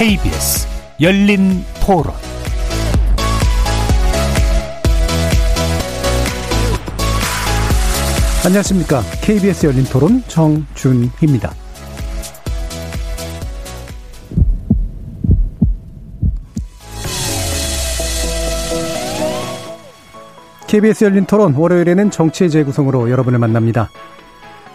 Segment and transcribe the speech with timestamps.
[0.00, 0.66] KBS
[1.02, 2.14] 열린 토론
[8.46, 9.02] 안녕하십니까.
[9.20, 11.52] KBS 열린 토론 정준희입니다.
[20.66, 23.90] KBS 열린 토론 월요일에는 정치의 재구성으로 여러분을 만납니다.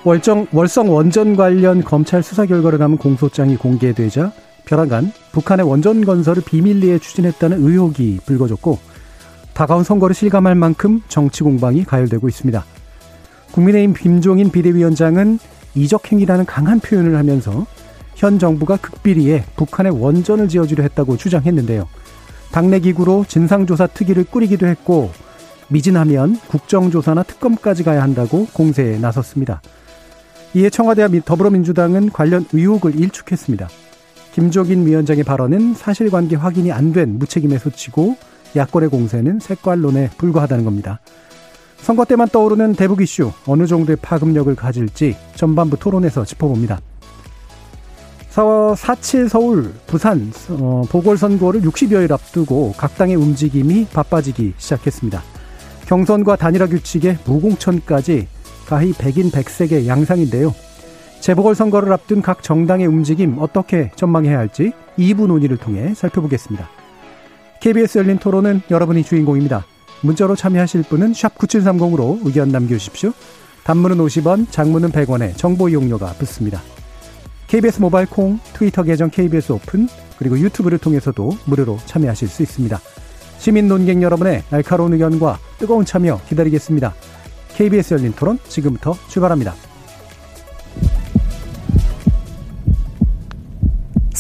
[0.03, 4.31] 월정, 월성 원전 관련 검찰 수사 결과를 담은 공소장이 공개되자
[4.65, 8.79] 벼랑간 북한의 원전 건설을 비밀리에 추진했다는 의혹이 불거졌고
[9.53, 12.65] 다가온 선거를 실감할 만큼 정치 공방이 가열되고 있습니다.
[13.53, 15.39] 국민의힘 김종인 비대위원장은
[15.75, 17.65] 이적행위라는 강한 표현을 하면서
[18.15, 21.87] 현 정부가 극비리에 북한의 원전을 지어주려 했다고 주장했는데요.
[22.51, 25.11] 당내 기구로 진상조사 특위를 꾸리기도 했고
[25.67, 29.61] 미진하면 국정조사나 특검까지 가야 한다고 공세에 나섰습니다.
[30.53, 33.67] 이에 청와대와 더불어민주당은 관련 의혹을 일축했습니다.
[34.35, 38.17] 김종인 위원장의 발언은 사실관계 확인이 안 된 무책임의 소치고
[38.53, 40.99] 야권의 공세는 색깔론에 불과하다는 겁니다.
[41.77, 46.81] 선거 때만 떠오르는 대북 이슈 어느 정도의 파급력을 가질지 전반부 토론에서 짚어봅니다.
[48.75, 55.23] 4.7 서울, 부산 어, 보궐선거를 60여일 앞두고 각 당의 움직임이 바빠지기 시작했습니다.
[55.85, 58.27] 경선과 단일화 규칙에 무공천까지
[58.67, 60.53] 가히 백인 백색의 양상인데요.
[61.25, 66.69] 재보궐선거를 앞둔 각 정당의 움직임 어떻게 전망해야 할지 2부 논의를 통해 살펴보겠습니다.
[67.61, 69.65] KBS 열린 토론은 여러분이 주인공입니다.
[70.01, 73.11] 문자로 참여하실 분은 9730으로 의견 남겨주십시오.
[73.63, 76.61] 단문은 50원, 장문은 100원에 정보 이용료가 붙습니다.
[77.47, 79.87] KBS 모바일 콩, 트위터 계정 KBS 오픈,
[80.19, 82.79] 그리고 유튜브를 통해서도 무료로 참여하실 수 있습니다.
[83.39, 86.93] 시민 논객 여러분의 날카로운 의견과 뜨거운 참여 기다리겠습니다.
[87.55, 89.64] KBS 열린 토론 지금부터 출발합니다.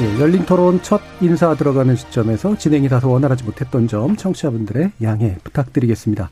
[0.00, 6.30] 예, 열린 토론 첫 인사 들어가는 시점에서 진행이 다소 원활하지 못했던 점 청취자분들의 양해 부탁드리겠습니다.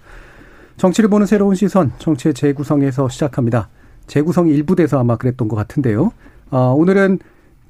[0.78, 3.68] 정치를 보는 새로운 시선, 정치의 재구성에서 시작합니다.
[4.06, 6.12] 재구성이 일부 돼서 아마 그랬던 것 같은데요.
[6.50, 7.18] 아, 오늘은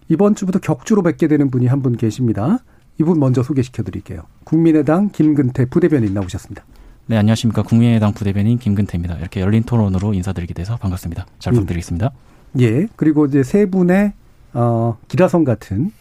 [0.09, 2.59] 이번 주부터 격주로 뵙게 되는 분이 한 분 계십니다.
[3.00, 4.22] 이분 먼저 소개시켜 드릴게요.
[4.44, 6.65] 국민의당 김근태 부대변인 나오셨습니다.
[7.06, 7.62] 네, 안녕하십니까.
[7.62, 9.16] 국민의당 부대변인 김근태입니다.
[9.16, 11.26] 이렇게 열린 토론으로 인사드리게 돼서 반갑습니다.
[11.38, 11.54] 잘 음.
[11.54, 12.10] 부탁드리겠습니다.
[12.53, 12.60] 음.
[12.60, 12.86] 예.
[12.97, 14.12] 그리고 이제 세 분의
[14.58, 15.92] 어, 기라성 같은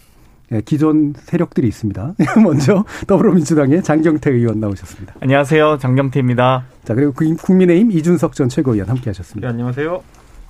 [0.52, 2.16] 예, 기존 세력들이 있습니다.
[2.42, 5.14] 먼저 더불어민주당의 장경태 의원 나오셨습니다.
[5.20, 5.78] 안녕하세요.
[5.78, 6.66] 장경태입니다.
[6.84, 9.48] 자, 그리고 국민의힘 이준석 전 최고위원 함께 하셨습니다.
[9.48, 10.02] 네, 안녕하세요.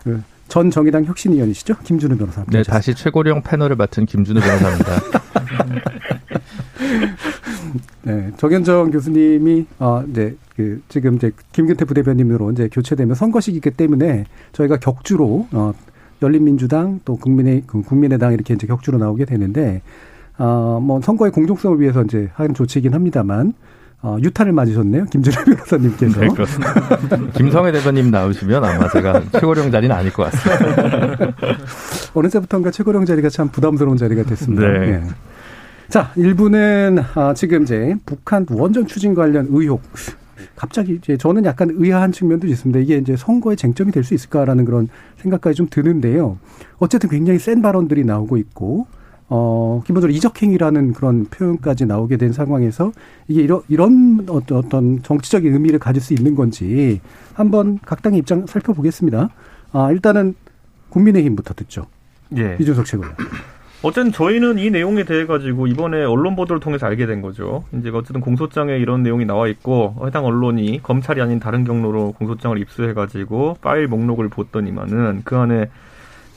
[0.03, 1.79] 그, 전 정의당 혁신위원이시죠?
[1.83, 2.45] 김준우 변호사.
[2.45, 2.71] 네, 하셨습니다.
[2.71, 5.01] 다시 최고령 패널을 맡은 김준우 변호사입니다.
[8.03, 14.23] 네, 정현정 교수님이 어 이제 그 지금 이제 김근태 부대변인으로 이제 교체되면 선거 시기이기 때문에
[14.53, 15.73] 저희가 격주로 어
[16.21, 19.81] 열린민주당 또 국민의 그 국민의당 이렇게 이제 격주로 나오게 되는데
[20.37, 23.53] 어뭐 선거의 공정성을 위해서 이제 한 조치이긴 합니다만
[24.01, 25.05] 어, 유탄을 맞으셨네요.
[25.05, 26.19] 김준일 변호사님께서.
[26.21, 26.73] 네, 그렇습니다.
[27.33, 31.33] 김성애 대변님 나오시면 아마 제가 최고령 자리는 아닐 것 같습니다.
[32.13, 34.67] 어느 때부터인가 최고령 자리가 참 부담스러운 자리가 됐습니다.
[34.67, 34.79] 네.
[34.99, 35.03] 네.
[35.89, 39.81] 자, 1부는 아, 지금 이제 북한 원전 추진 관련 의혹.
[40.55, 42.79] 갑자기 이제 저는 약간 의아한 측면도 있습니다.
[42.79, 44.87] 이게 이제 선거에 쟁점이 될 수 있을까라는 그런
[45.17, 46.37] 생각까지 좀 드는데요.
[46.77, 48.87] 어쨌든 굉장히 센 발언들이 나오고 있고
[49.29, 52.93] 어, 기본적으로 이적행위라는 그런 표현까지 나오게 된 상황에서
[53.27, 57.01] 이게 이런, 이런 어떤 정치적인 의미를 가질 수 있는 건지
[57.33, 59.29] 한번 각 당의 입장 살펴보겠습니다.
[59.73, 60.35] 아, 일단은
[60.89, 61.87] 국민의힘부터 듣죠.
[62.37, 62.55] 예.
[62.59, 63.15] 이준석 최고위원.
[63.83, 67.63] 어쨌든 저희는 이 내용에 대해 가지고 이번에 언론 보도를 통해서 알게 된 거죠.
[67.73, 72.93] 이제 어쨌든 공소장에 이런 내용이 나와 있고 해당 언론이 검찰이 아닌 다른 경로로 공소장을 입수해
[72.93, 75.69] 가지고 파일 목록을 봤더니만은 그 안에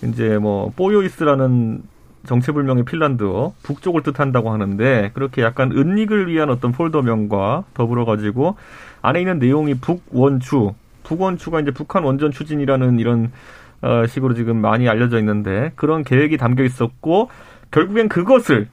[0.04, 1.82] 이제 뭐 뽀요이스라는
[2.26, 8.56] 정체불명의 핀란드어 북쪽을 뜻한다고 하는데 그렇게 약간 은닉을 위한 어떤 폴더명과 더불어 가지고
[9.00, 13.32] 안에 있는 내용이 북원추 북원추가 이제 북한 원전 추진이라는 이런
[13.82, 17.30] 어 식으로 지금 많이 알려져 있는데 그런 계획이 담겨 있었고
[17.70, 18.68] 결국엔 그것을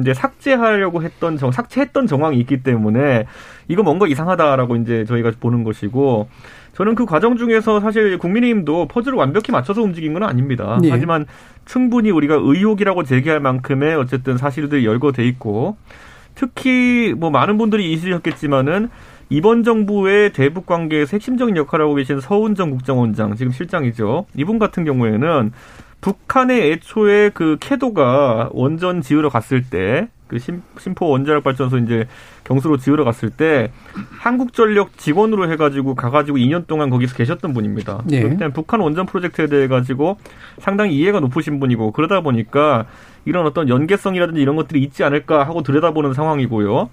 [0.00, 3.26] 이제 삭제하려고 했던 정 삭제했던 정황이 있기 때문에
[3.68, 6.28] 이거 뭔가 이상하다라고 이제 저희가 보는 것이고
[6.74, 10.78] 저는 그 과정 중에서 사실 국민의힘도 퍼즐을 완벽히 맞춰서 움직인 건 아닙니다.
[10.80, 10.88] 네.
[10.90, 11.26] 하지만
[11.66, 15.76] 충분히 우리가 의혹이라고 제기할 만큼의 어쨌든 사실들이 열거돼 있고
[16.34, 18.88] 특히 뭐 많은 분들이 있으셨겠지만은
[19.32, 24.26] 이번 정부의 대북 관계에서 핵심적인 역할을 하고 계신 서훈정 국정원장 지금 실장이죠.
[24.36, 25.52] 이분 같은 경우에는
[26.02, 30.62] 북한의 애초에 그 캐도가 원전 지으러 갔을 때 그 심
[30.94, 32.06] 포 원자력 발전소 이제
[32.44, 33.70] 경수로 지으러 갔을 때
[34.18, 38.02] 한국전력 직원으로 해가지고 가가지고 2년 동안 거기서 계셨던 분입니다.
[38.12, 38.20] 예.
[38.20, 40.16] 그렇기 때문에 북한 원전 프로젝트에 대해 가지고
[40.58, 42.86] 상당히 이해가 높으신 분이고 그러다 보니까
[43.26, 46.88] 이런 어떤 연계성이라든지 이런 것들이 있지 않을까 하고 들여다보는 상황이고요.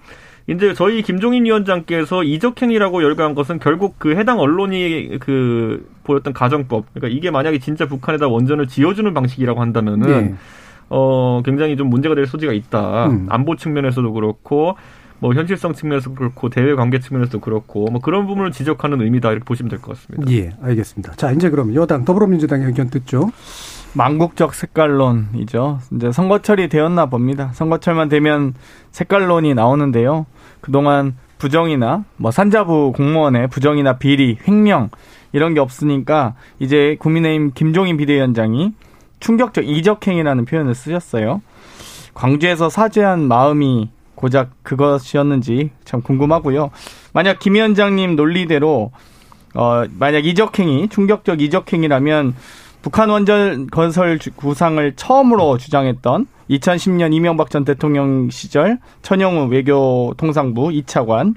[0.49, 6.85] 이제 저희 김종인 위원장께서 이적행위라고 열거한 것은 결국 그 해당 언론이 그 보였던 가정법.
[6.93, 10.33] 그러니까 이게 만약에 진짜 북한에다 원전을 지어주는 방식이라고 한다면은 예.
[10.89, 13.07] 어 굉장히 좀 문제가 될 소지가 있다.
[13.07, 13.27] 음.
[13.29, 14.75] 안보 측면에서도 그렇고
[15.19, 19.69] 뭐 현실성 측면에서도 그렇고 대외 관계 측면에서도 그렇고 뭐 그런 부분을 지적하는 의미다 이렇게 보시면
[19.69, 20.31] 될 것 같습니다.
[20.31, 21.13] 예, 알겠습니다.
[21.13, 23.29] 자, 이제 그럼 여당 더불어민주당 의견 듣죠.
[23.93, 25.79] 망국적 색깔론이죠.
[25.95, 27.51] 이제 선거철이 되었나 봅니다.
[27.53, 28.53] 선거철만 되면
[28.91, 30.25] 색깔론이 나오는데요.
[30.61, 34.89] 그동안 부정이나 뭐 산자부 공무원의 부정이나 비리, 횡령
[35.31, 38.73] 이런 게 없으니까 이제 국민의힘 김종인 비대위원장이
[39.19, 41.41] 충격적 이적행위라는 표현을 쓰셨어요.
[42.13, 46.71] 광주에서 사죄한 마음이 고작 그것이었는지 참 궁금하고요.
[47.13, 48.91] 만약 김 위원장님 논리대로
[49.55, 52.35] 어 만약 이적행위 충격적 이적행위라면
[52.89, 61.35] 북한 원전 건설 주- 구상을 처음으로 주장했던 2010년 이명박 전 대통령 시절 천영우 외교통상부 2차관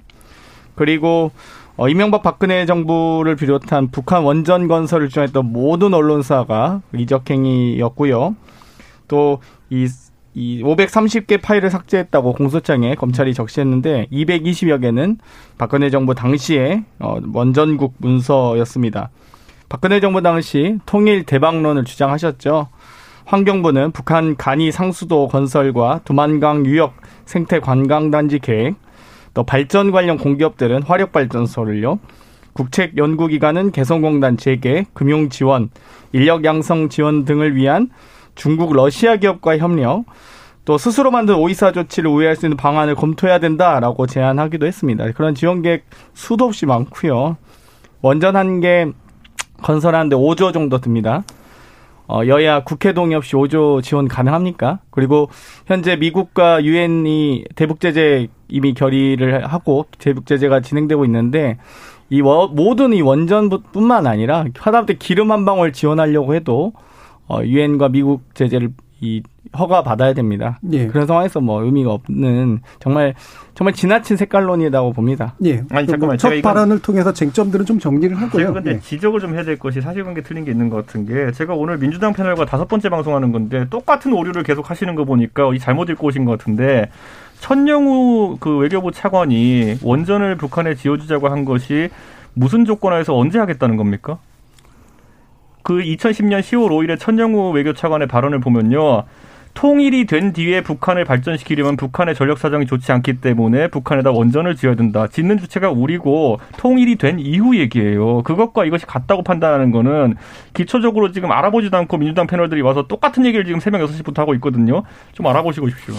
[0.75, 1.31] 그리고
[1.77, 8.35] 어, 이명박 박근혜 정부를 비롯한 북한 원전 건설을 주장했던 모든 언론사가 이적행위였고요.
[9.09, 9.39] 또
[9.71, 9.87] 이
[10.35, 15.19] 이 530개 파일을 삭제했다고 공소장에 검찰이 적시했는데 220여 개는
[15.59, 19.11] 박근혜 정부 당시에 어, 원전국 문서였습니다.
[19.73, 22.69] 박근혜 정부 당시 통일 대박론을 주장하셨죠.
[23.25, 26.93] 환경부는 북한 간이 상수도 건설과 두만강 유역
[27.25, 28.75] 생태 관광단지 계획,
[29.33, 32.01] 또 발전 관련 공기업들은 화력발전소를요.
[32.53, 35.71] 국책연구기관은 개성공단 재개, 금융 지원,
[36.13, 37.89] 인력 양성 지원 등을 위한
[38.35, 40.05] 중국 러시아 기업과 협력,
[40.67, 45.11] 또 스스로 만든 오이사 조치를 우회할 수 있는 방안을 검토해야 된다라고 제안하기도 했습니다.
[45.13, 47.39] 그런 지원 계획 수도 없이 많고요.
[48.03, 48.93] 원전 한 개
[49.63, 51.25] 건설하는데 5조 정도 듭니다.
[52.09, 54.81] 어, 여야 국회 동의 없이 5조 지원 가능합니까?
[54.91, 55.29] 그리고
[55.67, 61.59] 현재 미국과 유엔이 대북 제재 이미 결의를 하고 대북 제재가 진행되고 있는데
[62.11, 66.73] 이 워- 모든 이 원전뿐만 아니라 하다못해 기름 한 방울 지원하려고 해도
[67.29, 68.71] 어, 유엔과 미국 제재를
[69.01, 69.23] 이
[69.59, 70.59] 허가 받아야 됩니다.
[70.73, 70.87] 예.
[70.87, 73.15] 그런 상황에서 뭐 의미가 없는 정말
[73.55, 75.35] 정말 지나친 색깔론이라고 봅니다.
[75.45, 75.63] 예.
[75.71, 76.17] 아니, 그 잠깐만요.
[76.17, 78.47] 첫 발언을 통해서 쟁점들은 좀 정리를 하고요.
[78.47, 78.81] 제가 근데 예.
[78.81, 82.13] 지적을 좀 해야 될 것이 사실관계 틀린 게 있는 것 같은 게 제가 오늘 민주당
[82.13, 86.25] 패널과 다섯 번째 방송하는 건데 똑같은 오류를 계속 하시는 거 보니까 이 잘못 읽고 오신
[86.25, 86.91] 것 같은데
[87.41, 91.91] 천영우 그 외교부 차관이 원전을 북한에 지어주자고 한 것이
[92.35, 94.19] 무슨 조건하에서 언제 하겠다는 겁니까?
[95.63, 99.05] 그 2010년 10월 5일에 천영우 외교차관의 발언을 보면요.
[99.55, 105.07] 통일이 된 뒤에 북한을 발전시키려면 북한의 전력 사정이 좋지 않기 때문에 북한에다 원전을 지어야 된다.
[105.07, 108.23] 짓는 주체가 우리고 통일이 된 이후 얘기예요.
[108.23, 110.17] 그것과 이것이 같다고 판단하는 거는
[110.55, 114.83] 기초적으로 지금 알아보지도 않고 민주당 패널들이 와서 똑같은 얘기를 지금 새벽 6시부터 하고 있거든요.
[115.13, 115.95] 좀 알아보시고 싶십시오.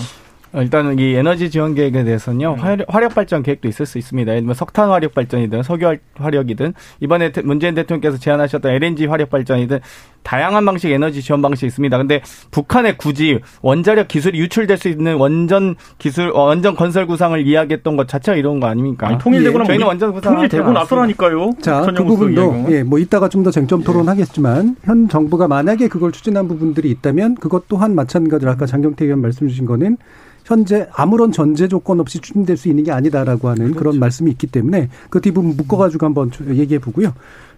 [0.56, 4.32] 어, 일단은 이 에너지 지원 계획에 대해서는요 화력, 화력 발전 계획도 있을 수 있습니다.
[4.32, 9.32] 예를 들면 석탄 화력 발전이든 석유 화- 화력이든 이번에 대- 문재인 대통령께서 제안하셨던 LNG 화력
[9.32, 9.80] 발전이든
[10.24, 11.98] 다양한 방식 에너지 지원 방식이 있습니다.
[11.98, 17.96] 근데 북한에 굳이 원자력 기술이 유출될 수 있는 원전 기술 어, 원전 건설 구상을 이야기했던
[17.98, 19.08] 것 자체가 이런 거 아닙니까?
[19.08, 21.52] 아니, 통일되고 나면 저희는 원전 구상 통일되고 나서라니까요.
[21.62, 22.66] 자, 그 부분도.
[22.70, 27.68] 예, 뭐 이따가 좀 더 쟁점 토론하겠지만 현 정부가 만약에 그걸 추진한 부분들이 있다면 그것
[27.68, 29.98] 또한 마찬가지로 아까 장경태 의원 말씀 주신 거는
[30.46, 34.90] 현재 아무런 전제 조건 없이 추진될 수 있는 게 아니다라고 하는 그런 말씀이 있기 때문에
[35.10, 37.14] 그 뒷부분 묶어가지고 한번 얘기해 보고요.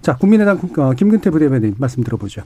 [0.05, 2.43] 자, 국민의당 어, 김근태 부대변인 말씀 들어보죠.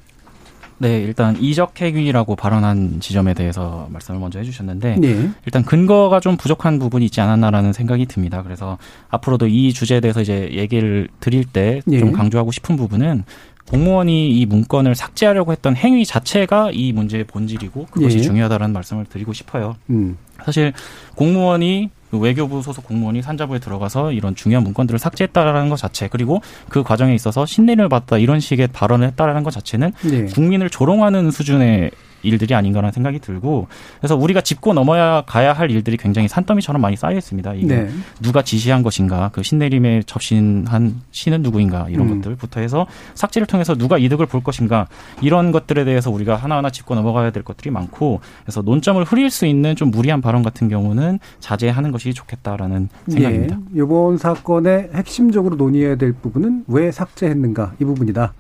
[0.77, 5.29] 네, 일단 이적 행위라고 발언한 지점에 대해서 말씀을 먼저 해주셨는데 네.
[5.45, 8.43] 일단 근거가 좀 부족한 부분이 있지 않았나라는 생각이 듭니다.
[8.43, 8.77] 그래서
[9.09, 11.99] 앞으로도 이 주제에 대해서 이제 얘기를 드릴 때좀 예.
[11.99, 13.25] 강조하고 싶은 부분은
[13.67, 18.21] 공무원이 이 문건을 삭제하려고 했던 행위 자체가 이 문제의 본질이고 그것이 예.
[18.21, 19.75] 중요하다는 말씀을 드리고 싶어요.
[19.89, 20.17] 음.
[20.45, 20.71] 사실
[21.15, 26.83] 공무원이 그 외교부 소속 공무원이 산자부에 들어가서 이런 중요한 문건들을 삭제했다라는 것 자체 그리고 그
[26.83, 30.25] 과정에 있어서 신뢰를 받다 이런 식의 발언을 했다라는 것 자체는 네.
[30.25, 31.91] 국민을 조롱하는 수준의
[32.23, 33.67] 일들이 아닌가라는 생각이 들고
[33.99, 37.53] 그래서 우리가 짚고 넘어야 가야 할 일들이 굉장히 산더미처럼 많이 쌓여 있습니다.
[37.55, 37.89] 이게 네.
[38.21, 42.21] 누가 지시한 것인가, 그 신내림에 접신한 신은 누구인가 이런 음.
[42.21, 44.87] 것들부터 해서 삭제를 통해서 누가 이득을 볼 것인가
[45.21, 49.75] 이런 것들에 대해서 우리가 하나하나 짚고 넘어가야 될 것들이 많고 그래서 논점을 흐릴 수 있는
[49.75, 53.57] 좀 무리한 발언 같은 경우는 자제하는 것이 좋겠다라는 생각입니다.
[53.57, 53.81] 예.
[53.81, 58.33] 이번 사건의 핵심적으로 논의해야 될 부분은 왜 삭제했는가 이 부분이다.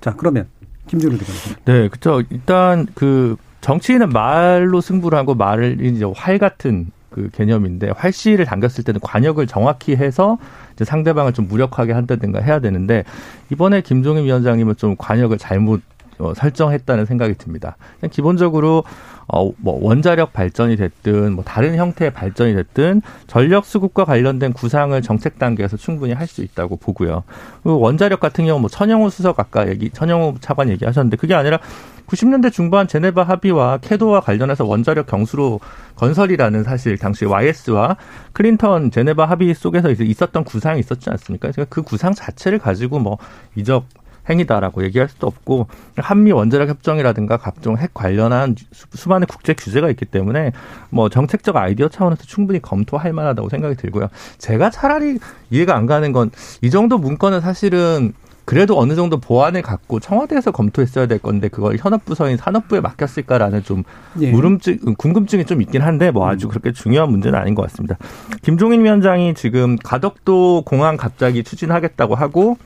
[0.00, 0.46] 자, 그러면
[0.86, 1.40] 김준우 대변인.
[1.64, 2.22] 네, 그렇죠.
[2.30, 9.00] 일단 그 정치인은 말로 승부를 하고 말을 이제 활 같은 그 개념인데 활씨를 당겼을 때는
[9.00, 10.36] 관역을 정확히 해서
[10.74, 13.04] 이제 상대방을 좀 무력하게 한다든가 해야 되는데
[13.50, 15.80] 이번에 김종인 위원장님은 좀 관역을 잘못
[16.18, 17.76] 어, 설정했다는 생각이 듭니다.
[18.00, 18.84] 그냥 기본적으로
[19.28, 25.38] 어, 뭐 원자력 발전이 됐든 뭐 다른 형태의 발전이 됐든 전력 수급과 관련된 구상을 정책
[25.38, 27.22] 단계에서 충분히 할 수 있다고 보고요.
[27.62, 31.58] 원자력 같은 경우 뭐 천영호 수석 아까 얘기 천영호 차관 얘기하셨는데 그게 아니라
[32.06, 35.60] 90년대 중반 제네바 합의와 캐도와 관련해서 원자력 경수로
[35.96, 37.96] 건설이라는 사실 당시 YS와
[38.32, 41.50] 클린턴 제네바 합의 속에서 있었던 구상이 있었지 않습니까?
[41.50, 43.18] 그러니까 그 구상 자체를 가지고 뭐
[43.54, 43.86] 이적
[44.28, 45.66] 행위다라고 얘기할 수도 없고
[45.96, 50.52] 한미 원자력 협정이라든가 각종 핵 관련한 수- 수많은 국제 규제가 있기 때문에
[50.90, 54.08] 뭐 정책적 아이디어 차원에서 충분히 검토할 만하다고 생각이 들고요.
[54.38, 55.18] 제가 차라리
[55.50, 56.30] 이해가 안 가는 건
[56.62, 58.12] 이 정도 문건은 사실은
[58.46, 63.84] 그래도 어느 정도 보완을 갖고 청와대에서 검토했어야 될 건데 그걸 현업부서인 산업부에 맡겼을까라는 좀
[64.20, 64.30] 예.
[64.30, 67.96] 물음증, 궁금증이 좀 있긴 한데 뭐 아주 그렇게 중요한 문제는 아닌 것 같습니다.
[68.42, 72.58] 김종인 위원장이 지금 가덕도 공항 갑자기 추진하겠다고 하고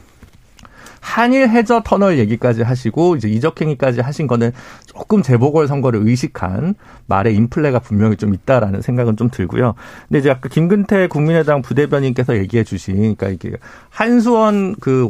[1.00, 4.52] 한일 해저 터널 얘기까지 하시고 이제 이적행위까지 하신 거는
[4.86, 6.74] 조금 재보궐 선거를 의식한
[7.06, 9.74] 말의 인플레가 분명히 좀 있다라는 생각은 좀 들고요.
[10.08, 13.56] 근데 이제 아까 김근태 국민의당 부대변인께서 얘기해 주신 그러니까 이게
[13.90, 15.08] 한수원 그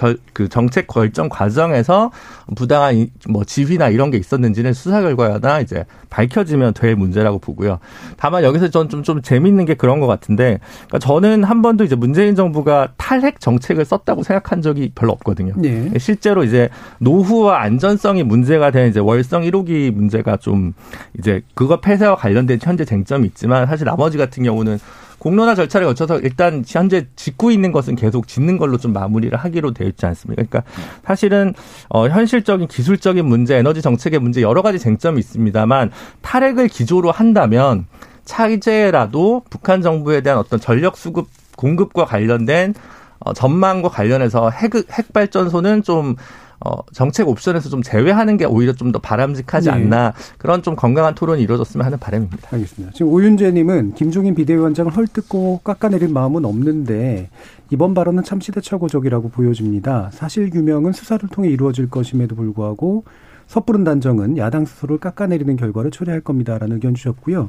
[0.00, 2.10] 워- 저, 그 정책 결정 과정에서
[2.56, 7.78] 부당한 이- 뭐 지휘나 이런 게 있었는지는 수사 결과나 이제 밝혀지면 될 문제라고 보고요.
[8.16, 10.58] 다만 여기서 전 좀 좀 재밌는 게 그런 것 같은데,
[10.88, 15.54] 그러니까 저는 한 번도 이제 문재인 정부가 탈핵 정책을 썼다고 생각한 적이 별로 없거든요.
[15.64, 15.98] 예.
[15.98, 16.68] 실제로 이제
[16.98, 20.72] 노후와 안전성이 문제가 된 이제 월성 1호기 문제가 좀
[21.18, 24.78] 이제 그거 폐쇄와 관련된 현재 쟁점이 있지만 사실 나머지 같은 경우는
[25.22, 29.86] 공론화 절차를 거쳐서 일단 현재 짓고 있는 것은 계속 짓는 걸로 좀 마무리를 하기로 되어
[29.86, 30.42] 있지 않습니까?
[30.42, 30.64] 그러니까
[31.04, 31.54] 사실은
[31.88, 37.86] 어 현실적인 기술적인 문제, 에너지 정책의 문제 여러 가지 쟁점이 있습니다만 탈핵을 기조로 한다면
[38.24, 42.74] 차이제라도 북한 정부에 대한 어떤 전력 수급 공급과 관련된
[43.20, 46.16] 어, 전망과 관련해서 핵, 핵발전소는 좀
[46.64, 49.74] 어, 정책 옵션에서 좀 제외하는 게 오히려 좀 더 바람직하지 네.
[49.74, 52.48] 않나 그런 좀 건강한 토론이 이루어졌으면 하는 바람입니다.
[52.52, 52.92] 알겠습니다.
[52.94, 57.30] 지금 오윤재님은 김종인 비대위원장을 헐뜯고 깎아내릴 마음은 없는데
[57.70, 60.10] 이번 발언은 참 시대착오적이라고 보여집니다.
[60.12, 63.04] 사실 규명은 수사를 통해 이루어질 것임에도 불구하고
[63.46, 67.48] 섣부른 단정은 야당 스스로를 깎아내리는 결과를 초래할 겁니다라는 의견 주셨고요.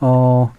[0.00, 0.52] 어,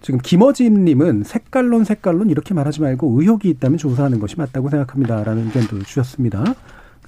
[0.00, 6.54] 지금 김어진님은 색깔론 색깔론 이렇게 말하지 말고 의혹이 있다면 조사하는 것이 맞다고 생각합니다라는 의견도 주셨습니다.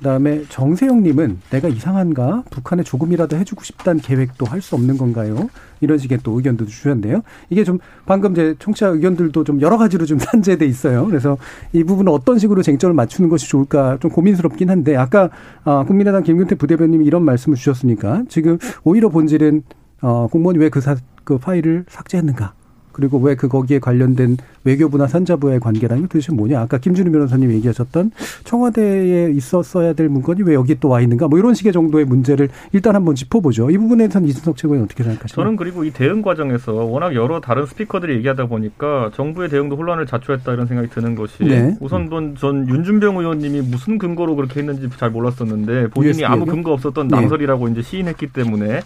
[0.01, 5.49] 그다음에 정세영님은 내가 이상한가 북한에 조금이라도 해주고 싶다는 계획도 할 수 없는 건가요?
[5.81, 7.23] 이런 식의 또 의견도 주셨는데요.
[7.49, 11.07] 이게 좀 방금 제 청취자 의견들도 좀 여러 가지로 좀 산재돼 있어요.
[11.07, 11.39] 그래서
[11.73, 15.31] 이 부분은 어떤 식으로 쟁점을 맞추는 것이 좋을까 좀 고민스럽긴 한데 아까
[15.65, 19.63] 아, 국민의당 김근태 부대변님이 이런 말씀을 주셨으니까 지금 오히려 본질은
[20.03, 22.60] 어, 공무원이 왜그그 파일을 삭제했는가?
[22.93, 26.61] 그리고 왜 그 거기에 관련된 외교부나 산자부의 관계라는 게 도대체 뭐냐?
[26.61, 28.11] 아까 김준우 변호사님 얘기하셨던
[28.45, 31.29] 청와대에 있었어야 될 문건이 왜 여기 또 와 있는가?
[31.29, 33.71] 뭐 이런 식의 정도의 문제를 일단 한번 짚어보죠.
[33.71, 35.45] 이 부분에 대해서는 이준석 최고위원 어떻게 생각하시나요?
[35.45, 40.53] 저는 그리고 이 대응 과정에서 워낙 여러 다른 스피커들이 얘기하다 보니까 정부의 대응도 혼란을 자초했다
[40.53, 41.77] 이런 생각이 드는 것이 네.
[41.81, 46.45] 우선 전, 전 윤준병 의원님이 무슨 근거로 그렇게 했는지 잘 몰랐었는데 본인이 USB 아무?
[46.45, 47.17] 근거 없었던 네.
[47.17, 48.81] 낭설이라고 이제 시인했기 때문에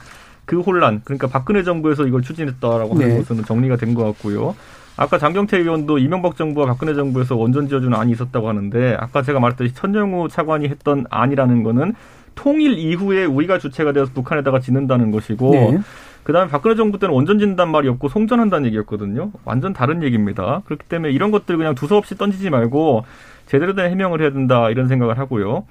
[0.47, 3.17] 그 혼란 그러니까 박근혜 정부에서 이걸 추진했다라고 하는 네.
[3.19, 4.55] 것은 정리가 된 것 같고요.
[4.97, 9.75] 아까 장경태 의원도 이명박 정부와 박근혜 정부에서 원전 지어주는 안이 있었다고 하는데 아까 제가 말했듯이
[9.75, 11.95] 천정우 차관이 했던 안이라는 거는
[12.35, 15.79] 통일 이후에 우리가 주체가 되어서 북한에다가 짓는다는 것이고 네.
[16.25, 19.31] 그다음에 박근혜 정부 때는 원전 짓는다는 말이 없고 송전한다는 얘기였거든요.
[19.45, 20.63] 완전 다른 얘기입니다.
[20.65, 23.05] 그렇기 때문에 이런 것들 그냥 두서없이 던지지 말고
[23.47, 25.67] 제대로 된 해명을 해야 된다 이런 생각을 하고요.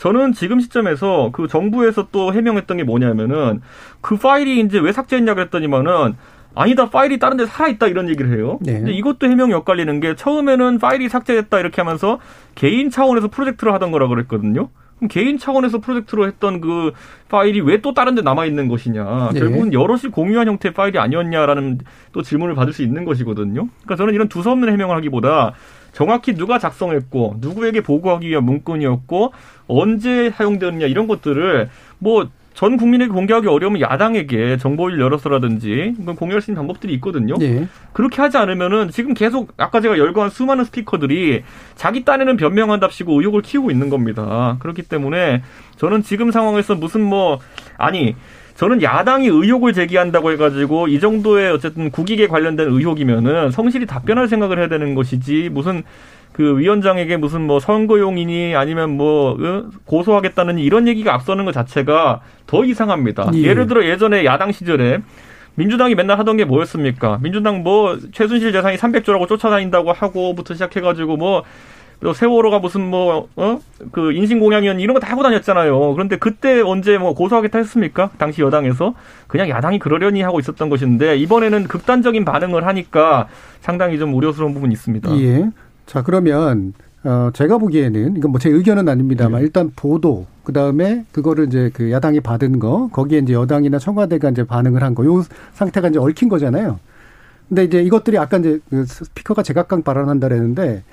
[0.00, 3.60] 저는 지금 시점에서 그 정부에서 또 해명했던 게 뭐냐면은
[4.00, 6.16] 그 파일이 이제 왜 삭제했냐 그랬더니만은
[6.54, 8.58] 아니다 파일이 다른 데 살아있다 이런 얘기를 해요.
[8.62, 8.78] 네.
[8.78, 12.18] 근데 이것도 해명이 엇갈리는 게 처음에는 파일이 삭제됐다 이렇게 하면서
[12.54, 14.70] 개인 차원에서 프로젝트를 하던 거라 그랬거든요.
[14.96, 16.92] 그럼 개인 차원에서 프로젝트로 했던 그
[17.28, 19.30] 파일이 왜 또 다른 데 남아 있는 것이냐.
[19.34, 19.38] 네.
[19.40, 21.78] 결국은 여럿이 공유한 형태의 파일이 아니었냐라는
[22.12, 23.68] 또 질문을 받을 수 있는 것이거든요.
[23.82, 25.52] 그러니까 저는 이런 두서없는 해명을 하기보다
[25.92, 29.32] 정확히 누가 작성했고 누구에게 보고하기 위한 문건이었고
[29.66, 31.68] 언제 사용되었냐 이런 것들을
[31.98, 37.34] 뭐 전 국민에게 공개하기 어려우면 야당에게 정보를 열어서라든지 공유할 수 있는 방법들이 있거든요.
[37.40, 37.68] 예.
[37.92, 41.42] 그렇게 하지 않으면은 지금 계속 아까 제가 열거한 수많은 스피커들이
[41.74, 44.56] 자기 딴에는 변명한답시고 의혹을 키우고 있는 겁니다.
[44.60, 45.42] 그렇기 때문에
[45.76, 47.38] 저는 지금 상황에서 무슨 뭐
[47.78, 48.16] 아니
[48.56, 54.68] 저는 야당이 의혹을 제기한다고 해가지고 이 정도의 어쨌든 국익에 관련된 의혹이면은 성실히 답변할 생각을 해야
[54.68, 55.82] 되는 것이지 무슨
[56.40, 59.64] 그 위원장에게 무슨 뭐 선거용이니 아니면 뭐 어?
[59.84, 63.30] 고소하겠다는 이런 얘기가 앞서는 것 자체가 더 이상합니다.
[63.34, 63.42] 예.
[63.42, 65.00] 예를 들어 예전에 야당 시절에
[65.56, 67.18] 민주당이 맨날 하던 게 뭐였습니까?
[67.20, 71.42] 민주당 뭐 최순실 재산이 300조라고 쫓아다닌다고 하고부터 시작해가지고 뭐
[72.14, 73.58] 세월호가 무슨 뭐, 어?
[73.92, 75.92] 그 인신공양이었 이런 거 다 하고 다녔잖아요.
[75.92, 78.08] 그런데 그때 언제 뭐 고소하겠다 했습니까?
[78.16, 78.94] 당시 여당에서.
[79.26, 83.28] 그냥 야당이 그러려니 하고 있었던 것인데, 이번에는 극단적인 반응을 하니까
[83.60, 85.14] 상당히 좀 우려스러운 부분이 있습니다.
[85.20, 85.50] 예.
[85.90, 89.44] 자, 그러면, 어, 제가 보기에는, 이건 뭐 제 의견은 아닙니다만, 네.
[89.46, 94.44] 일단 보도, 그 다음에 그거를 이제 그 야당이 받은 거, 거기에 이제 여당이나 청와대가 이제
[94.44, 96.78] 반응을 한 거, 요 상태가 이제 얽힌 거잖아요.
[97.48, 100.84] 근데 이제 이것들이 아까 이제 그 스피커가 제각각 발언한다 그랬는데,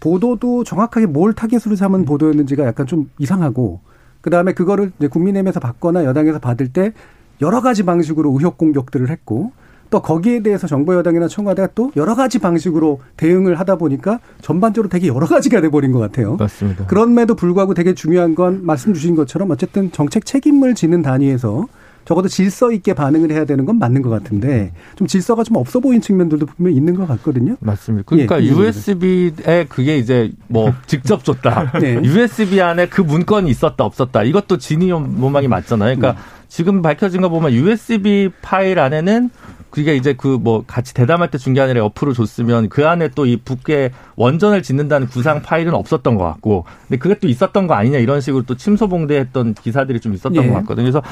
[0.00, 3.80] 보도도 정확하게 뭘 타겟으로 삼은 보도였는지가 약간 좀 이상하고,
[4.20, 6.92] 그 다음에 그거를 이제 국민의힘에서 받거나 여당에서 받을 때
[7.40, 9.52] 여러 가지 방식으로 의혹 공격들을 했고,
[9.92, 15.06] 또 거기에 대해서 정부 여당이나 청와대가 또 여러 가지 방식으로 대응을 하다 보니까 전반적으로 되게
[15.06, 16.36] 여러 가지가 돼버린 것 같아요.
[16.36, 16.86] 맞습니다.
[16.86, 21.66] 그럼에도 불구하고 되게 중요한 건 말씀 주신 것처럼 어쨌든 정책 책임을 지는 단위에서
[22.06, 26.00] 적어도 질서 있게 반응을 해야 되는 건 맞는 것 같은데 좀 질서가 좀 없어 보이는
[26.00, 27.56] 측면들도 분명히 있는 것 같거든요.
[27.60, 28.04] 맞습니다.
[28.06, 31.78] 그러니까 예, USB에 그게 이제 뭐 직접 줬다.
[31.80, 32.00] 네.
[32.02, 34.22] USB 안에 그 문건이 있었다 없었다.
[34.22, 35.96] 이것도 진위 모망이 맞잖아요.
[35.96, 36.42] 그러니까 음.
[36.48, 39.30] 지금 밝혀진 거 보면 USB 파일 안에는
[39.72, 43.36] 그게 이제 그 뭐 같이 대담할 때 중계 아니라 옆으로 줬으면 그 안에 또 이
[43.36, 48.20] 북에 원전을 짓는다는 구상 파일은 없었던 것 같고 근데 그게 또 있었던 거 아니냐 이런
[48.20, 50.48] 식으로 또 침소봉대했던 기사들이 좀 있었던 예.
[50.48, 50.90] 것 같거든요.
[50.90, 51.02] 그래서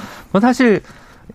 [0.41, 0.81] 사실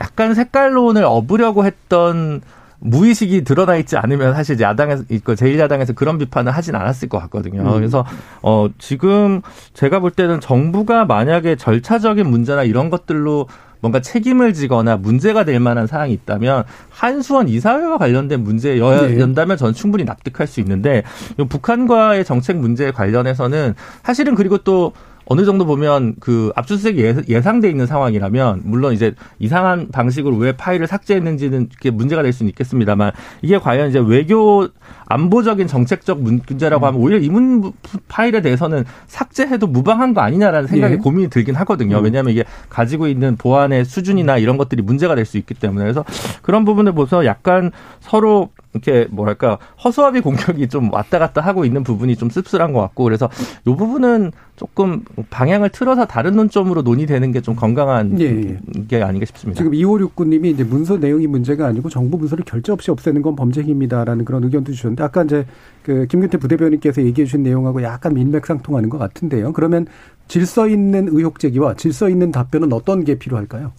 [0.02, 2.42] 약간 색깔론을 업으려고 했던
[2.80, 7.62] 무의식이 드러나 있지 않으면 사실 야당에서 제1야당에서 그런 비판을 하진 않았을 것 같거든요.
[7.62, 7.74] 음.
[7.74, 8.06] 그래서
[8.42, 9.42] 어 지금
[9.74, 13.48] 제가 볼 때는 정부가 만약에 절차적인 문제나 이런 것들로
[13.82, 19.56] 뭔가 책임을 지거나 문제가 될 만한 사항이 있다면 한수원 이사회와 관련된 문제였다면 네.
[19.58, 21.04] 저는 충분히 납득할 수 있는데
[21.50, 24.94] 북한과의 정책 문제 관련해서는 사실은 그리고 또
[25.26, 31.70] 어느 정도 보면 그 압수수색이 예상돼 있는 상황이라면 물론 이제 이상한 방식으로 왜 파일을 삭제했는지는
[31.74, 33.12] 이게 문제가 될 수는 있겠습니다만
[33.42, 34.68] 이게 과연 이제 외교
[35.08, 37.74] 안보적인 정책적 문제라고 하면 오히려 이문
[38.08, 40.98] 파일에 대해서는 삭제해도 무방한 거 아니냐라는 생각이 예.
[40.98, 42.00] 고민이 들긴 하거든요.
[42.00, 42.04] 음.
[42.04, 46.06] 왜냐하면 이게 가지고 있는 보안의 수준이나 이런 것들이 문제가 될 수 있기 때문에 그래서
[46.44, 52.18] 그런 부분을 보서 약간 서로 이렇게 뭐랄까 허수아비 공격이 좀 왔다 갔다 하고 있는 부분이
[52.18, 53.30] 좀 씁쓸한 것 같고 그래서
[53.66, 58.60] 이 부분은 조금 방향을 틀어서 다른 논점으로 논의되는 게 좀 건강한 예, 예.
[58.88, 59.60] 게 아닌가 싶습니다.
[59.60, 64.26] 지금 2569님이 이제 문서 내용이 문제가 아니고 정부 문서를 결제 없이 없애는 건 범죄 행위다라는
[64.26, 65.46] 그런 의견도 주셨는데 아까 이제
[65.84, 69.54] 그 김균태 부대변인께서 얘기해 주신 내용하고 약간 민맥상통하는 것 같은데요.
[69.54, 69.86] 그러면
[70.28, 73.72] 질서 있는 의혹 제기와 질서 있는 답변은 어떤 게 필요할까요?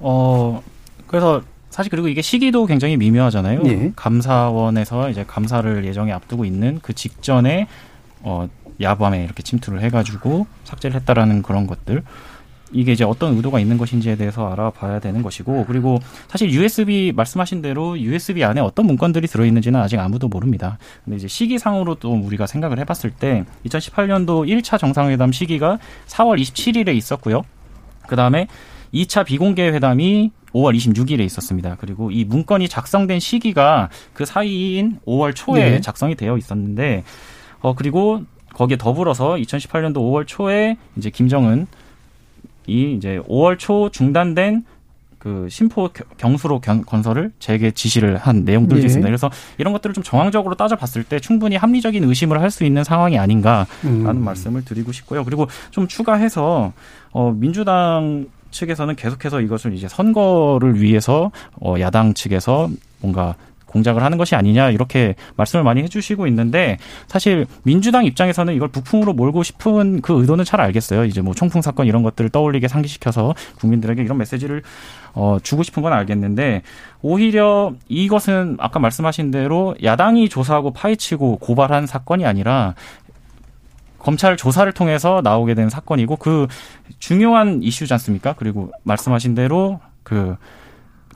[0.00, 0.62] 어
[1.06, 1.40] 그래서
[1.72, 3.62] 사실 그리고 이게 시기도 굉장히 미묘하잖아요.
[3.64, 3.92] 예.
[3.96, 7.66] 감사원에서 이제 감사를 예정에 앞두고 있는 그 직전에
[8.20, 8.46] 어
[8.78, 12.02] 야밤에 이렇게 침투를 해가지고 삭제를 했다라는 그런 것들.
[12.72, 17.98] 이게 이제 어떤 의도가 있는 것인지에 대해서 알아봐야 되는 것이고 그리고 사실 USB 말씀하신 대로
[17.98, 20.78] USB 안에 어떤 문건들이 들어있는지는 아직 아무도 모릅니다.
[21.04, 27.42] 근데 이제 시기상으로 또 우리가 생각을 해봤을 때 2018년도 1차 정상회담 시기가 4월 27일에 있었고요.
[28.06, 28.46] 그 다음에
[28.92, 31.76] 2차 비공개 회담이 5월 26일에 있었습니다.
[31.80, 35.80] 그리고 이 문건이 작성된 시기가 그 사이인 5월 초에 네.
[35.80, 37.04] 작성이 되어 있었는데
[37.60, 38.22] 어 그리고
[38.54, 41.66] 거기에 더불어서 2018년도 5월 초에 이제 김정은
[42.66, 44.64] 이 이제 5월 초 중단된
[45.18, 48.86] 그 심포 경수로 건설을 재개 지시를 한 내용들도 예.
[48.86, 49.06] 있습니다.
[49.08, 53.66] 그래서 이런 것들을 좀 정황적으로 따져봤을 때 충분히 합리적인 의심을 할 수 있는 상황이 아닌가라는
[53.84, 54.24] 음.
[54.24, 55.24] 말씀을 드리고 싶고요.
[55.24, 56.72] 그리고 좀 추가해서
[57.12, 63.34] 어 민주당 측에서는 계속해서 이것을 이제 선거를 위해서 어 야당 측에서 뭔가
[63.72, 69.42] 공작을 하는 것이 아니냐 이렇게 말씀을 많이 해주시고 있는데 사실 민주당 입장에서는 이걸 북풍으로 몰고
[69.42, 71.04] 싶은 그 의도는 잘 알겠어요.
[71.06, 74.62] 이제 뭐 총풍 사건 이런 것들을 떠올리게 상기시켜서 국민들에게 이런 메시지를
[75.14, 76.62] 어 주고 싶은 건 알겠는데
[77.02, 82.74] 오히려 이것은 아까 말씀하신 대로 야당이 조사하고 파헤치고 고발한 사건이 아니라
[84.02, 86.46] 검찰 조사를 통해서 나오게 된 사건이고 그
[86.98, 88.34] 중요한 이슈지 않습니까?
[88.36, 90.36] 그리고 말씀하신 대로 그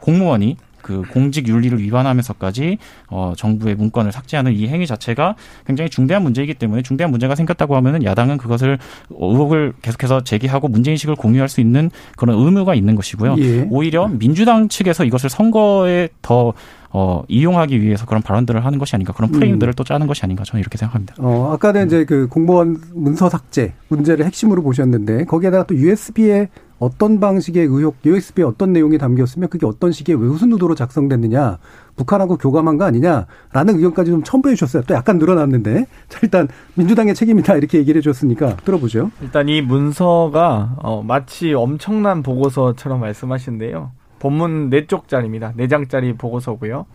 [0.00, 5.34] 공무원이 그 공직 윤리를 위반하면서까지 어 정부의 문건을 삭제하는 이 행위 자체가
[5.66, 8.78] 굉장히 중대한 문제이기 때문에 중대한 문제가 생겼다고 하면은 야당은 그것을
[9.10, 13.34] 의혹을 계속해서 제기하고 문제 인식을 공유할 수 있는 그런 의무가 있는 것이고요.
[13.38, 13.66] 예.
[13.68, 16.52] 오히려 민주당 측에서 이것을 선거에 더
[16.98, 20.60] 어, 이용하기 위해서 그런 발언들을 하는 것이 아닌가 그런 프레임들을 또 짜는 것이 아닌가 저는
[20.60, 21.14] 이렇게 생각합니다.
[21.18, 27.66] 어, 아까는 이제 그 공무원 문서 삭제 문제를 핵심으로 보셨는데 거기에다가 또 USB에 어떤 방식의
[27.66, 31.58] 의혹, USB에 어떤 내용이 담겼으면 그게 어떤 식의 무슨 의도로 작성됐느냐,
[31.96, 34.82] 북한하고 교감한 거 아니냐라는 의견까지 좀 첨부해 주셨어요.
[34.86, 39.10] 또 약간 늘어났는데 자, 일단 민주당의 책임이다 이렇게 얘기를 해 줬으니까 들어보죠.
[39.20, 43.90] 일단 이 문서가 어, 마치 엄청난 보고서처럼 말씀하시는데요.
[44.26, 45.56] 본문 4쪽짜리입니다.
[45.56, 46.86] 4장짜리 보고서고요.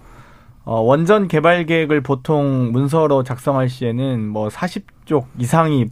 [0.66, 5.86] 어, 원전 개발 계획을 보통 문서로 작성할 시에는 뭐 40쪽 이상이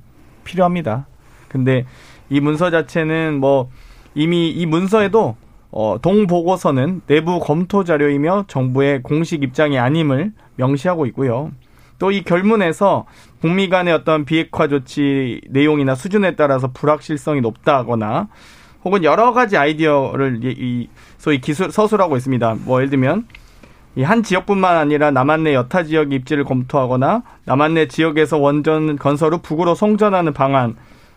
[0.44, 1.08] 필요합니다.
[1.48, 1.86] 근데
[2.30, 3.70] 이 문서 자체는 뭐
[4.16, 5.38] 이미 이 문서에도
[5.72, 11.52] 어, 동보고서는 내부 검토 자료이며 정부의 공식 입장이 아님을 명시하고 있고요.
[12.00, 13.06] 또 이 결문에서
[13.40, 18.28] 북미 간의 어떤 비핵화 조치 내용이나 수준에 따라서 불확실성이 높다거나
[18.86, 22.56] 혹은 여러 가지 아이디어를 이, 이 소위 기술 서술하고 있습니다.
[22.66, 23.28] 뭐 예를 들면
[23.96, 29.34] 이 한 지역뿐만 아니라 남한 내 여타 지역 입지를 검토하거나 남한 내 지역에서 원전 건설
[29.34, 30.76] 후 북으로 송전하는 방안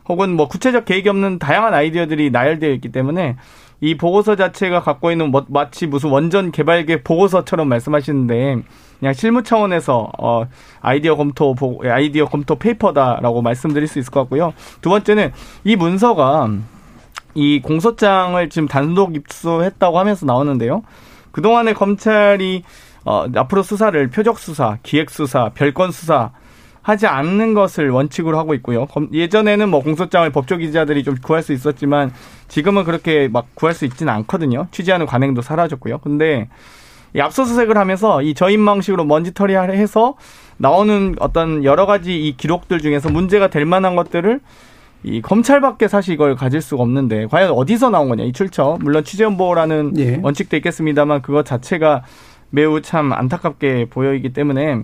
[0.08, 3.36] 혹은 뭐 구체적 계획이 없는 다양한 아이디어들이 나열되어 있기 때문에
[3.80, 8.62] 이 보고서 자체가 갖고 있는 뭐 마치 무슨 원전 개발계 보고서처럼 말씀하시는데
[8.98, 10.46] 그냥 실무 차원에서 어
[10.80, 14.54] 아이디어 검토 아이디어 검토 페이퍼다라고 말씀드릴 수 있을 것 같고요.
[14.80, 15.32] 두 번째는
[15.64, 16.48] 이 문서가
[17.34, 20.82] 이 공소장을 지금 단독 입수했다고 하면서 나오는데요.
[21.32, 22.62] 그동안에 검찰이
[23.04, 26.30] 어 앞으로 수사를 표적 수사, 기획 수사, 별건 수사
[26.82, 28.86] 하지 않는 것을 원칙으로 하고 있고요.
[29.12, 32.12] 예전에는 뭐 공소장을 법조 기자들이 좀 구할 수 있었지만
[32.48, 34.66] 지금은 그렇게 막 구할 수 있지는 않거든요.
[34.72, 35.98] 취재하는 관행도 사라졌고요.
[35.98, 36.48] 근데
[37.14, 40.14] 이 압수수색을 하면서 이 저인 방식으로 먼지털이 해서
[40.56, 44.40] 나오는 어떤 여러 가지 이 기록들 중에서 문제가 될 만한 것들을
[45.04, 49.94] 이 검찰밖에 사실 이걸 가질 수가 없는데 과연 어디서 나온 거냐 이 출처 물론 취재연보라는
[49.98, 50.20] 예.
[50.22, 52.04] 원칙도 있겠습니다만 그것 자체가
[52.50, 54.82] 매우 참 안타깝게 보여있기 때문에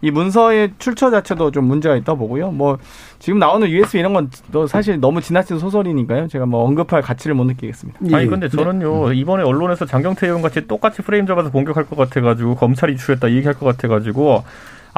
[0.00, 2.52] 이 문서의 출처 자체도 좀 문제가 있다 보고요.
[2.52, 2.78] 뭐
[3.18, 6.28] 지금 나오는 USB 이런 건또 사실 너무 지나친 소설이니까요.
[6.28, 7.98] 제가 뭐 언급할 가치를 못 느끼겠습니다.
[8.10, 8.14] 예.
[8.14, 12.92] 아니 근데 저는요 이번에 언론에서 장경태 의원 같이 똑같이 프레임 잡아서 공격할 것 같아가지고 검찰이
[12.92, 14.44] 유출했다 얘기할 것 같아가지고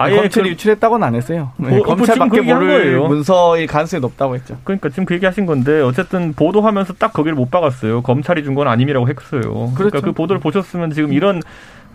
[0.02, 1.52] 아예 검찰이 그, 유출했다고는 안 했어요.
[1.56, 4.56] 네, 뭐, 검찰밖에 그 모를 문서일 가능성이 높다고 했죠.
[4.64, 8.02] 그러니까 지금 그 얘기하신 건데 어쨌든 보도하면서 딱 거기를 못 박았어요.
[8.02, 9.40] 검찰이 준 건 아님이라고 했어요.
[9.42, 9.90] 그러니까 그렇죠.
[9.90, 11.42] 그러니까 그 보도를 보셨으면 지금 이런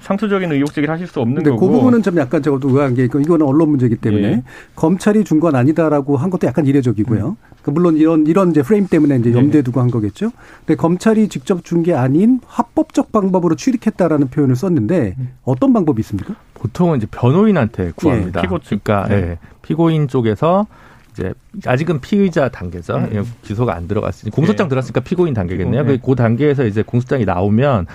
[0.06, 1.58] 상투적인 의혹 제기를 하실 수 없는 거고.
[1.58, 4.44] 그 부분은 좀 약간 저도 의아한 게 이거는 언론 문제이기 때문에 예.
[4.76, 7.28] 검찰이 준 건 아니다라고 한 것도 약간 이례적이고요.
[7.30, 7.36] 음.
[7.64, 10.32] 그 물론 이런 이런 이제 프레임 때문에 이제 염두에 두고 한 거겠죠.
[10.60, 15.30] 근데 검찰이 직접 준 게 아닌 합법적 방법으로 취득했다라는 표현을 썼는데 음.
[15.44, 16.36] 어떤 방법이 있습니까?
[16.54, 18.40] 보통은 이제 변호인한테 구합니다.
[18.40, 18.42] 예.
[18.44, 18.84] 피고 측.
[18.84, 19.16] 그러니까 네.
[19.16, 19.38] 예.
[19.64, 20.68] 피고인 쪽에서
[21.14, 21.34] 이제
[21.66, 22.96] 아직은 피의자 단계죠.
[22.96, 23.10] 음.
[23.14, 24.70] 예, 기소가 안 들어갔으니 공소장 예.
[24.70, 25.84] 들었으니까 피고인 단계겠네요.
[25.84, 26.00] 네.
[26.04, 27.88] 그 단계에서 이제 공소장이 나오면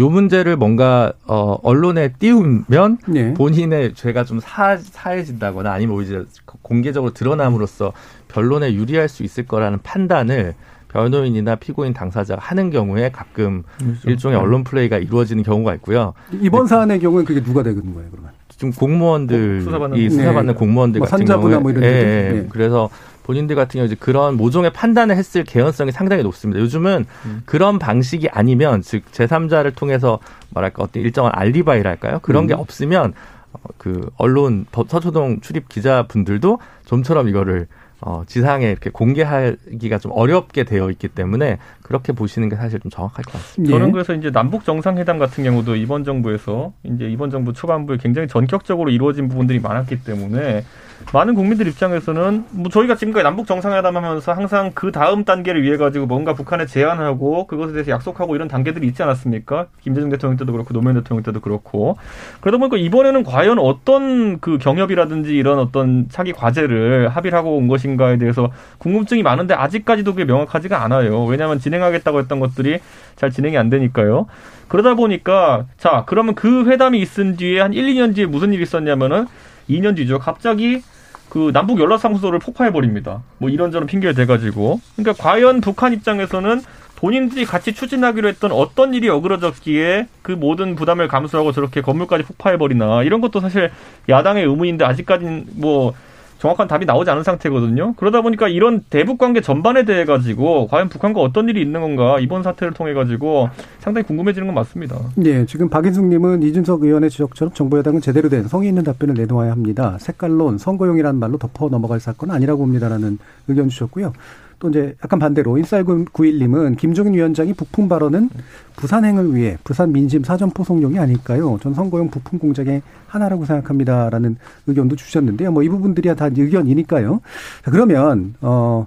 [0.00, 3.34] 요 문제를 뭔가 어 언론에 띄우면 네.
[3.34, 6.24] 본인의 죄가 좀 사, 사해진다거나 아니면 오히려
[6.62, 7.92] 공개적으로 드러남으로써
[8.28, 10.54] 변론에 유리할 수 있을 거라는 판단을
[10.88, 14.08] 변호인이나 피고인 당사자가 하는 경우에 가끔 그렇죠.
[14.08, 14.44] 일종의 네.
[14.44, 16.14] 언론 플레이가 이루어지는 경우가 있고요.
[16.40, 18.32] 이번 사안의 경우는 그게 누가 되는 거예요, 그러면?
[18.48, 20.58] 지금 공무원들이 수사받는, 수사받는 네.
[20.58, 22.32] 공무원들 뭐 같은 경우에 뭐 이런 예, 예.
[22.32, 22.46] 네.
[22.50, 22.88] 그래서
[23.28, 26.62] 본인들 같은 경우 이제 그런 모종의 판단을 했을 개연성이 상당히 높습니다.
[26.62, 27.42] 요즘은 음.
[27.44, 32.20] 그런 방식이 아니면 즉 제3자를 통해서 뭐랄까 어떤 일정한 알리바이랄까요?
[32.22, 32.46] 그런 음.
[32.46, 33.12] 게 없으면
[33.52, 37.66] 어, 그 언론 서초동 출입 기자분들도 좀처럼 이거를
[38.00, 43.26] 어, 지상에 이렇게 공개하기가 좀 어렵게 되어 있기 때문에 그렇게 보시는 게 사실 좀 정확할
[43.26, 43.74] 것 같습니다.
[43.74, 43.92] 저는 예.
[43.92, 49.28] 그래서 이제 남북 정상회담 같은 경우도 이번 정부에서 이제 이번 정부 초반부에 굉장히 전격적으로 이루어진
[49.28, 50.64] 부분들이 많았기 때문에
[51.12, 56.06] 많은 국민들 입장에서는 뭐 저희가 지금까지 남북 정상회담 하면서 항상 그 다음 단계를 위해 가지고
[56.06, 59.66] 뭔가 북한에 제안하고 그것에 대해서 약속하고 이런 단계들이 있지 않았습니까?
[59.80, 61.96] 김대중 대통령 때도 그렇고 노무현 대통령 때도 그렇고
[62.40, 68.18] 그러다 보니까 이번에는 과연 어떤 그 경협이라든지 이런 어떤 차기 과제를 합의를 하고 온 것인가에
[68.18, 71.24] 대해서 궁금증이 많은데 아직까지도 그게 명확하지가 않아요.
[71.24, 72.80] 왜냐하면 진행하겠다고 했던 것들이
[73.16, 74.26] 잘 진행이 안 되니까요.
[74.68, 79.26] 그러다 보니까 자 그러면 그 회담이 있은 뒤에 한 1, 2년 뒤에 무슨 일이 있었냐면은
[79.68, 80.18] 2년 뒤죠.
[80.18, 80.82] 갑자기
[81.28, 83.22] 그 남북 연락상소를 폭파해 버립니다.
[83.38, 84.80] 뭐 이런저런 핑계를 대가지고.
[84.96, 86.62] 그러니까 과연 북한 입장에서는
[86.96, 93.04] 본인들이 같이 추진하기로 했던 어떤 일이 어그러졌기에 그 모든 부담을 감수하고 저렇게 건물까지 폭파해 버리나
[93.04, 93.70] 이런 것도 사실
[94.08, 95.94] 야당의 의문인데 아직까지는 뭐
[96.38, 97.94] 정확한 답이 나오지 않은 상태거든요.
[97.94, 102.42] 그러다 보니까 이런 대북 관계 전반에 대해 가지고 과연 북한과 어떤 일이 있는 건가 이번
[102.42, 103.48] 사태를 통해 가지고
[103.80, 104.96] 상당히 궁금해지는 건 맞습니다.
[105.16, 109.96] 네, 지금 박인숙님은 이준석 의원의 지적처럼 정부 여당은 제대로 된 성의 있는 답변을 내놓아야 합니다.
[110.00, 114.12] 색깔론, 선거용이라는 말로 덮어 넘어갈 사건은 아니라고 봅니다라는 의견 주셨고요.
[114.58, 118.30] 또 이제 약간 반대로 인쌀91님은 김종인 위원장이 부품 발언은
[118.76, 121.58] 부산행을 위해 부산 민심 사전 포송용이 아닐까요?
[121.62, 125.52] 전 선거용 부품 공작의 하나라고 생각합니다라는 의견도 주셨는데요.
[125.52, 127.20] 뭐 이 부분들이 다 의견이니까요.
[127.64, 128.86] 자, 그러면 어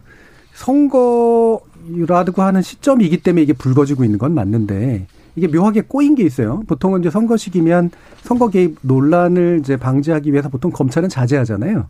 [0.54, 5.06] 선거라고 하는 시점이기 때문에 이게 불거지고 있는 건 맞는데
[5.36, 6.62] 이게 묘하게 꼬인 게 있어요.
[6.68, 7.92] 보통은 이제 선거 시기면
[8.24, 11.86] 선거 개입 논란을 이제 방지하기 위해서 보통 검찰은 자제하잖아요.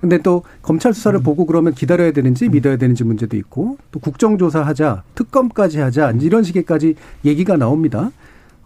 [0.00, 1.22] 근데 또 검찰 수사를 음.
[1.22, 2.52] 보고 그러면 기다려야 되는지 음.
[2.52, 8.10] 믿어야 되는지 문제도 있고 또 국정조사 하자 특검까지 하자 이런 식의까지 얘기가 나옵니다.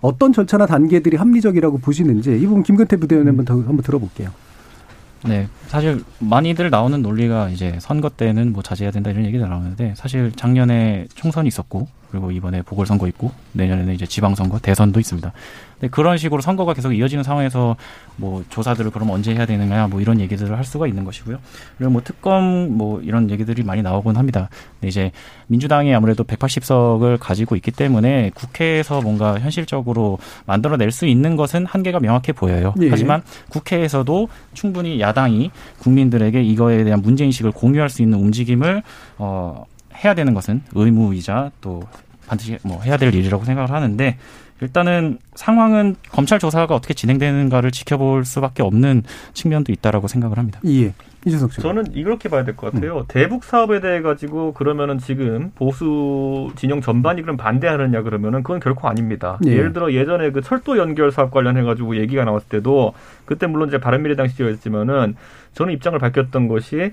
[0.01, 4.31] 어떤 절차나 단계들이 합리적이라고 보시는지 이 부분 김근태 부대변인 한번 더 한번 들어볼게요.
[5.25, 10.33] 네, 사실 많이들 나오는 논리가 이제 선거 때는 뭐 자제해야 된다 이런 얘기가 나오는데 사실
[10.33, 15.33] 작년에 총선이 있었고 그리고 이번에 보궐선거 있고 내년에는 이제 지방선거, 대선도 있습니다.
[15.81, 17.75] 근데 그런 식으로 선거가 계속 이어지는 상황에서
[18.17, 21.39] 뭐 조사들을 그럼 언제 해야 되느냐 뭐 이런 얘기들을 할 수가 있는 것이고요.
[21.79, 24.51] 그리고 뭐 특검 뭐 이런 얘기들이 많이 나오곤 합니다.
[24.75, 25.11] 근데 이제
[25.47, 32.33] 민주당이 아무래도 180석을 가지고 있기 때문에 국회에서 뭔가 현실적으로 만들어낼 수 있는 것은 한계가 명확해
[32.33, 32.75] 보여요.
[32.83, 32.91] 예.
[32.91, 38.83] 하지만 국회에서도 충분히 야당이 국민들에게 이거에 대한 문제 인식을 공유할 수 있는 움직임을
[39.17, 39.65] 어
[40.05, 41.83] 해야 되는 것은 의무이자 또
[42.27, 44.17] 반드시 뭐 해야 될 일이라고 생각을 하는데
[44.61, 50.61] 일단은 상황은 검찰 조사가 어떻게 진행되는가를 지켜볼 수밖에 없는 측면도 있다라고 생각을 합니다.
[50.67, 50.93] 예.
[51.25, 51.61] 이준석 씨.
[51.61, 52.99] 저는 이렇게 봐야 될 것 같아요.
[52.99, 53.05] 음.
[53.09, 59.39] 대북 사업에 대해 가지고 그러면은 지금 보수 진영 전반이 그럼 반대하느냐 그러면은 그건 결코 아닙니다.
[59.47, 59.57] 예.
[59.57, 63.79] 를 들어 예전에 그 철도 연결 사업 관련해 가지고 얘기가 나왔을 때도 그때 물론 이제
[63.79, 65.17] 바른미래당 시절이었지만은
[65.55, 66.93] 저는 입장을 밝혔던 것이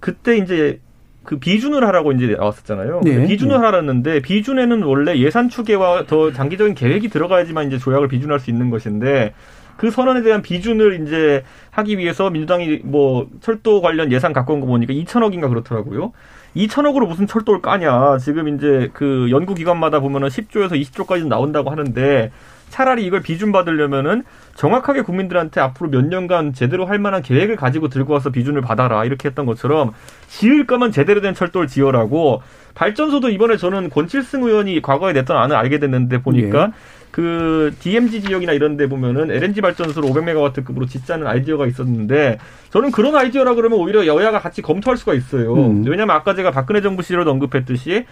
[0.00, 0.80] 그때 이제
[1.28, 3.02] 그 비준을 하라고 이제 나왔었잖아요.
[3.04, 3.26] 네.
[3.26, 8.70] 비준을 하라는데 비준에는 원래 예산 추계와 더 장기적인 계획이 들어가야지만 이제 조약을 비준할 수 있는
[8.70, 9.34] 것인데
[9.76, 14.66] 그 선언에 대한 비준을 이제 하기 위해서 민주당이 뭐 철도 관련 예산 갖고 온 거
[14.68, 16.12] 보니까 2천억인가 그렇더라고요.
[16.56, 18.16] 2천억으로 무슨 철도를 까냐.
[18.16, 22.30] 지금 이제 그 연구 기관마다 보면은 10조에서 20조까지 나온다고 하는데
[22.68, 28.12] 차라리 이걸 비준 받으려면은 정확하게 국민들한테 앞으로 몇 년간 제대로 할 만한 계획을 가지고 들고
[28.12, 29.92] 와서 비준을 받아라 이렇게 했던 것처럼
[30.28, 32.42] 지을 거면 제대로 된 철도를 지어라고
[32.74, 36.72] 발전소도 이번에 저는 권칠승 의원이 과거에 냈던 안을 알게 됐는데 보니까 예.
[37.10, 42.38] 그 DMZ 지역이나 이런 데 보면은 LNG 발전소를 500메가와트급으로 짓자는 아이디어가 있었는데
[42.70, 45.54] 저는 그런 아이디어라 그러면 오히려 여야가 같이 검토할 수가 있어요.
[45.54, 45.84] 음.
[45.86, 48.04] 왜냐하면 아까 제가 박근혜 정부 시절에도 언급했듯이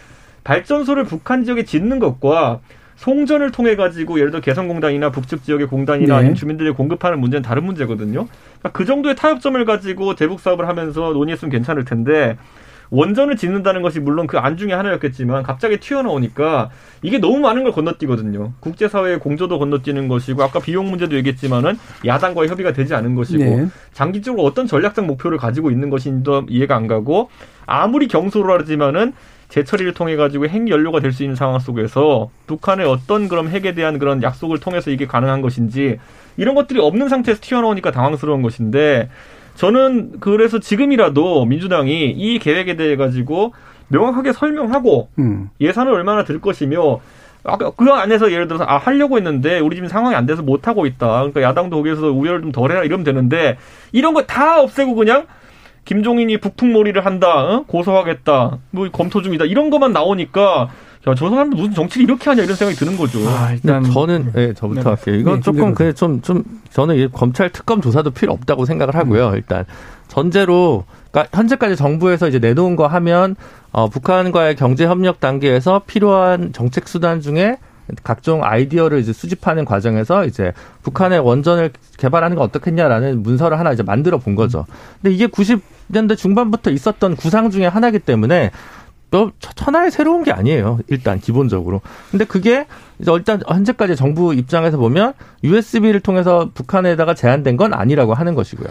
[0.43, 2.61] 발전소를 북한 지역에 짓는 것과
[2.97, 6.35] 송전을 통해 가지고 예를 들어 개성공단이나 북측 지역의 공단이나 네.
[6.35, 8.27] 주민들이 공급하는 문제는 다른 문제거든요.
[8.59, 12.37] 그러니까 그 정도의 타협점을 가지고 대북 사업을 하면서 논의했으면 괜찮을 텐데
[12.91, 16.71] 원전을 짓는다는 것이 물론 그 안 중에 하나였겠지만 갑자기 튀어나오니까
[17.03, 18.53] 이게 너무 많은 걸 건너뛰거든요.
[18.61, 23.67] 국제사회의 공조도 건너뛰는 것이고 아까 비용 문제도 얘기했지만은 야당과의 협의가 되지 않은 것이고 네.
[23.93, 27.29] 장기적으로 어떤 전략적 목표를 가지고 있는 것인지도 이해가 안 가고
[27.67, 29.13] 아무리 경솔을 하지만은
[29.57, 33.99] 재처리를 통해 가지고 핵 연료가 될 수 있는 상황 속에서 북한의 어떤 그런 핵에 대한
[33.99, 35.99] 그런 약속을 통해서 이게 가능한 것인지
[36.37, 39.09] 이런 것들이 없는 상태에서 튀어나오니까 당황스러운 것인데
[39.55, 43.55] 저는 그래서 지금이라도 민주당이 이 계획에 대해 가지고
[43.89, 45.49] 명확하게 설명하고 음.
[45.59, 47.01] 예산을 얼마나 들 것이며
[47.45, 50.85] 아까 그 안에서 예를 들어서 아 하려고 했는데 우리 지금 상황이 안 돼서 못 하고
[50.85, 51.07] 있다.
[51.07, 53.57] 그러니까 야당도 거기서 우열을 좀 덜해라 이러면 되는데
[53.93, 55.27] 이런 거 다 없애고 그냥
[55.87, 57.65] 김종인이 북풍몰이를 한다, 어?
[57.67, 60.69] 고소하겠다, 뭐 검토 중이다 이런 것만 나오니까
[61.09, 63.21] 야, 저 사람들 무슨 정치를 이렇게 하냐 이런 생각이 드는 거죠.
[63.29, 64.89] 아, 일단 저는 네, 저부터 네.
[64.89, 65.15] 할게요.
[65.15, 69.29] 이건 네, 조금 그냥 좀, 좀 저는 검찰 특검 조사도 필요 없다고 생각을 하고요.
[69.29, 69.35] 음.
[69.37, 69.65] 일단
[70.09, 73.37] 전제로 그러니까 현재까지 정부에서 이제 내놓은 거 하면
[73.71, 77.59] 어, 북한과의 경제 협력 단계에서 필요한 정책 수단 중에
[78.03, 84.19] 각종 아이디어를 이제 수집하는 과정에서 이제 북한의 원전을 개발하는 거 어떻겠냐라는 문서를 하나 이제 만들어
[84.19, 84.67] 본 거죠.
[85.01, 88.51] 근데 이게 90년대 중반부터 있었던 구상 중에 하나이기 때문에 또
[89.55, 90.79] 천하에 새로운 게 아니에요.
[90.89, 91.81] 일단 기본적으로.
[92.11, 92.67] 근데 그게
[92.99, 95.13] 일단 현재까지 정부 입장에서 보면
[95.45, 98.69] USB를 통해서 북한에다가 제한된 건 아니라고 하는 것이고요.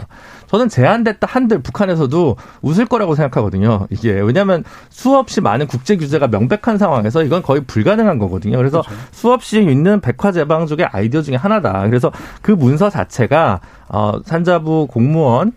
[0.48, 3.86] 저는 제한됐다 한들 북한에서도 웃을 거라고 생각하거든요.
[3.90, 8.56] 이게 왜냐하면 수없이 많은 국제 규제가 명백한 상황에서 이건 거의 불가능한 거거든요.
[8.56, 9.00] 그래서 그렇죠.
[9.12, 11.86] 수없이 있는 백화제방족의 아이디어 중에 하나다.
[11.86, 15.52] 그래서 그 문서 자체가 어 산자부 공무원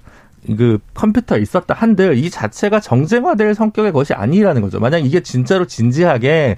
[0.58, 4.80] 그 컴퓨터에 있었다 한들 이 자체가 정쟁화될 성격의 것이 아니라는 거죠.
[4.80, 6.56] 만약 이게 진짜로 진지하게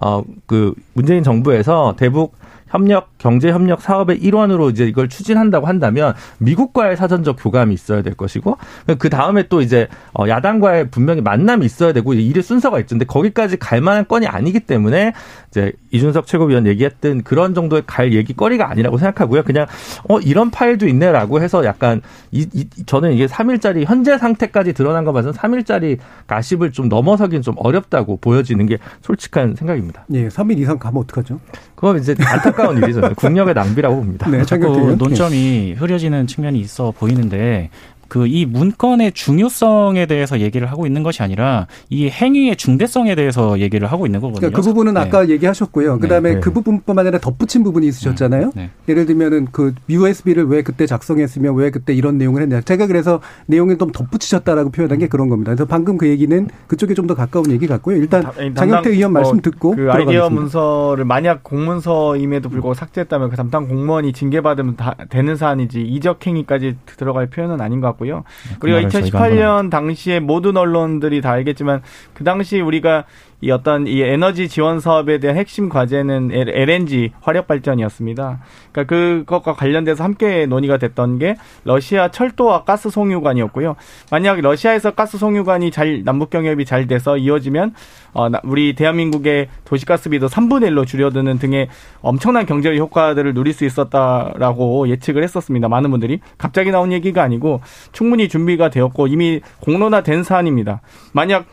[0.00, 2.36] 어 그 문재인 정부에서 대북
[2.74, 8.58] 협력 경제 협력 사업의 일환으로 이제 이걸 추진한다고 한다면 미국과의 사전적 교감이 있어야 될 것이고
[8.98, 12.94] 그 다음에 또 이제 어, 야당과의 분명히 만남이 있어야 되고 일의 순서가 있죠.
[12.94, 15.12] 근데 거기까지 갈 만한 건이 아니기 때문에
[15.50, 19.44] 이제 이준석 최고위원 얘기했던 그런 정도의 갈 얘기거리가 아니라고 생각하고요.
[19.44, 19.66] 그냥
[20.08, 25.12] 어 이런 파일도 있네라고 해서 약간 이, 이 저는 이게 3일짜리 현재 상태까지 드러난 거
[25.12, 30.06] 봐서는 3일짜리 가십을 좀 넘어서긴 좀 어렵다고 보여지는 게 솔직한 생각입니다.
[30.12, 31.38] 예, 3일 이상 가면 어떡하죠?
[31.76, 33.00] 그건 이제 안타까 운 일이죠.
[33.16, 34.28] 국력의 낭비라고 봅니다.
[34.30, 37.70] 네, 자꾸 논점이 흐려지는 측면이 있어 보이는데
[38.08, 43.86] 그 이 문건의 중요성에 대해서 얘기를 하고 있는 것이 아니라 이 행위의 중대성에 대해서 얘기를
[43.86, 44.40] 하고 있는 거거든요.
[44.40, 45.00] 그러니까 그 부분은 네.
[45.00, 46.00] 아까 얘기하셨고요.
[46.00, 46.40] 그다음에 네.
[46.40, 48.50] 그 부분뿐만 아니라 덧붙인 부분이 있으셨잖아요.
[48.56, 48.70] 네.
[48.88, 52.62] 예를 들면은 그 USB를 왜 그때 작성했으며 왜 그때 이런 내용을 했냐.
[52.62, 55.52] 제가 그래서 내용을 좀 덧붙이셨다라고 표현한 게 그런 겁니다.
[55.52, 57.98] 그래서 방금 그 얘기는 그쪽에 좀 더 가까운 얘기 같고요.
[57.98, 58.24] 일단
[58.56, 64.14] 장영태 의원 뭐 말씀 듣고 그 아이디어 문서를 만약 공문서임에도 불구하고 삭제했다면 그 담당 공무원이
[64.14, 68.24] 징계받으면 다 되는 사안이지 이적 행위까지 들어갈 표현은 아닌 것 같고 요.
[68.52, 68.58] 있고요.
[68.58, 73.04] 그리고 2018년 당시에 모든 언론들이 다 알겠지만 그 당시 우리가
[73.44, 78.40] 이 어떤 이 에너지 지원 사업에 대한 핵심 과제는 LNG 화력 발전이었습니다.
[78.72, 83.76] 그러니까 그것과 관련돼서 함께 논의가 됐던 게 러시아 철도와 가스 송유관이었고요.
[84.10, 87.74] 만약 러시아에서 가스 송유관이 잘 남북 경협이 잘 돼서 이어지면
[88.14, 91.68] 어 우리 대한민국의 도시가스비도 3분의 1로 줄여드는 등의
[92.00, 95.68] 엄청난 경제적 효과들을 누릴 수 있었다라고 예측을 했었습니다.
[95.68, 97.60] 많은 분들이 갑자기 나온 얘기가 아니고
[97.92, 100.80] 충분히 준비가 되었고 이미 공론화된 사안입니다.
[101.12, 101.44] 만약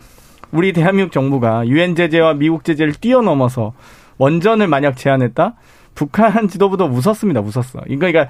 [0.51, 3.73] 우리 대한민국 정부가 유엔 제재와 미국 제재를 뛰어넘어서
[4.17, 5.55] 원전을 만약 제안했다?
[5.95, 7.41] 북한 지도부도 웃었습니다.
[7.41, 7.81] 웃었어.
[7.87, 8.29] 이거 그러니까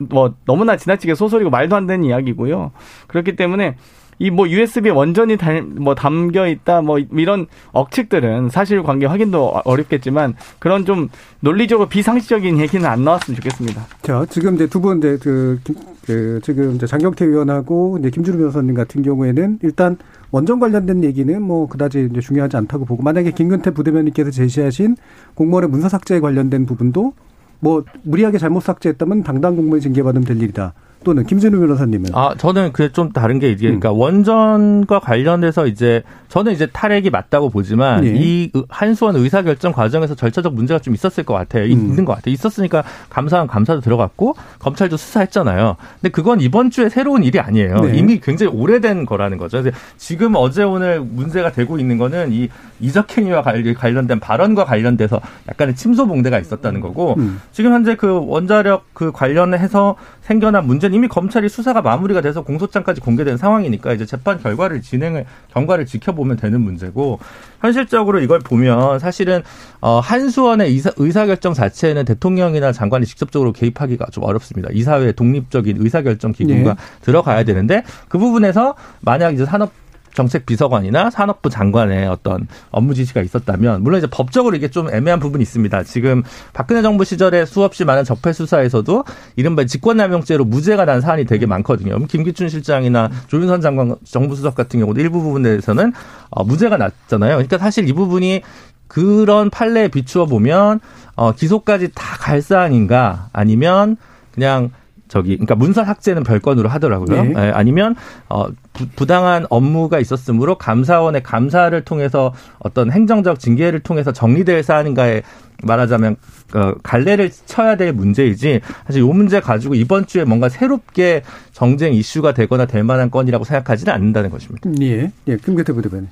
[0.00, 2.72] 뭐 너무나 지나치게 소설이고 말도 안 되는 이야기고요.
[3.06, 3.76] 그렇기 때문에
[4.18, 10.34] 이 뭐 USB 원전이 달, 뭐 담겨 있다 뭐 이런 억측들은 사실 관계 확인도 어렵겠지만
[10.58, 11.08] 그런 좀
[11.40, 13.86] 논리적으로 비상식적인 얘기는 안 나왔으면 좋겠습니다.
[14.02, 15.58] 자, 지금 이제 두 분 이제 그,
[16.04, 19.96] 그 지금 이제 장경태 의원하고 이제 김주루 변호사님 같은 경우에는 일단
[20.30, 24.96] 원전 관련된 얘기는 뭐 그다지 이제 중요하지 않다고 보고 만약에 김근태 부대변인께서 제시하신
[25.34, 27.12] 공무원의 문서 삭제에 관련된 부분도
[27.60, 30.74] 뭐 무리하게 잘못 삭제했다면 당당 공무원 징계받으면 될 일이다.
[31.04, 33.80] 또는 김진우 변호사님은 아 저는 그게 좀 다른 게 이게 음.
[33.80, 38.14] 그러니까 원전과 관련해서 이제 저는 이제 탈핵이 맞다고 보지만 네.
[38.16, 41.64] 이 한수원 의사 결정 과정에서 절차적 문제가 좀 있었을 것 같아요.
[41.64, 41.70] 음.
[41.70, 42.32] 있는 것 같아요.
[42.32, 45.76] 있었으니까 감사원 감사도 들어갔고 검찰도 수사했잖아요.
[46.00, 47.80] 근데 그건 이번 주에 새로운 일이 아니에요.
[47.80, 47.96] 네.
[47.96, 49.62] 이미 굉장히 오래된 거라는 거죠.
[49.96, 52.48] 지금 어제 오늘 문제가 되고 있는 거는 이
[52.80, 57.40] 이적행위와 관련된 발언과 관련돼서 약간의 침소 봉대가 있었다는 거고 음.
[57.52, 63.00] 지금 현재 그 원자력 그 관련해서 생겨난 문제 는 이미 검찰이 수사가 마무리가 돼서 공소장까지
[63.00, 67.18] 공개된 상황이니까 이제 재판 결과를 진행을 경과를 지켜보면 되는 문제고
[67.60, 69.42] 현실적으로 이걸 보면 사실은
[69.80, 74.70] 어 한수원의 의사, 의사결정 자체는 대통령이나 장관이 직접적으로 개입하기가 좀 어렵습니다.
[74.72, 76.80] 이사회 독립적인 의사결정 기구가 네.
[77.02, 79.72] 들어가야 되는데 그 부분에서 만약 이제 산업
[80.18, 85.40] 정책 비서관이나 산업부 장관의 어떤 업무 지시가 있었다면 물론 이제 법적으로 이게 좀 애매한 부분이
[85.42, 85.84] 있습니다.
[85.84, 89.04] 지금 박근혜 정부 시절에 수없이 많은 적폐 수사에서도
[89.36, 91.96] 이른바 직권남용죄로 무죄가 난 사안이 되게 많거든요.
[92.06, 95.92] 김기춘 실장이나 조윤선 장관 정부 수석 같은 경우도 일부 부분에서는
[96.30, 97.36] 어, 무죄가 났잖아요.
[97.36, 98.42] 그러니까 사실 이 부분이
[98.88, 100.80] 그런 판례에 비추어 보면
[101.14, 103.96] 어, 기소까지 다 갈 사안인가 아니면
[104.32, 104.70] 그냥
[105.08, 107.22] 저기 그러니까 문서 삭제는 별건으로 하더라고요.
[107.22, 107.28] 네.
[107.30, 107.96] 네, 아니면
[108.28, 108.46] 어
[108.94, 115.22] 부, 당한 업무가 있었으므로 감사원의 감사를 통해서 어떤 행정적 징계를 통해서 정리될 사안인가에
[115.62, 116.16] 말하자면
[116.54, 122.32] 어, 갈래를 쳐야 될 문제이지 사실 이 문제 가지고 이번 주에 뭔가 새롭게 정쟁 이슈가
[122.32, 124.70] 되거나 될 만한 건이라고 생각하지는 않는다는 것입니다.
[124.80, 126.08] 예, 예, 김계태 부대변인.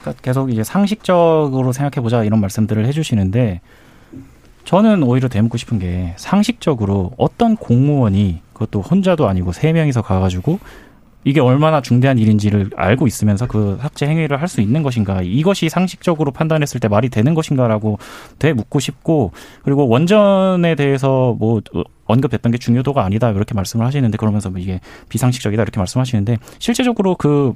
[0.00, 3.60] 그러니까 계속 이제 상식적으로 생각해 보자 이런 말씀들을 해주시는데
[4.64, 10.58] 저는 오히려 되묻고 싶은 게 상식적으로 어떤 공무원이 그것도 혼자도 아니고 세 명이서 가가지고
[11.24, 16.32] 이게 얼마나 중대한 일인지를 알고 있으면서 그 삭제 행위를 할 수 있는 것인가 이것이 상식적으로
[16.32, 17.98] 판단했을 때 말이 되는 것인가라고
[18.38, 21.60] 되 묻고 싶고 그리고 원전에 대해서 뭐
[22.06, 27.54] 언급됐던 게 중요도가 아니다 이렇게 말씀을 하시는데 그러면서 뭐 이게 비상식적이다 이렇게 말씀하시는데 실제적으로 그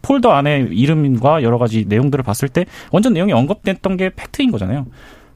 [0.00, 4.86] 폴더 안에 이름과 여러 가지 내용들을 봤을 때 원전 내용이 언급됐던 게 팩트인 거잖아요.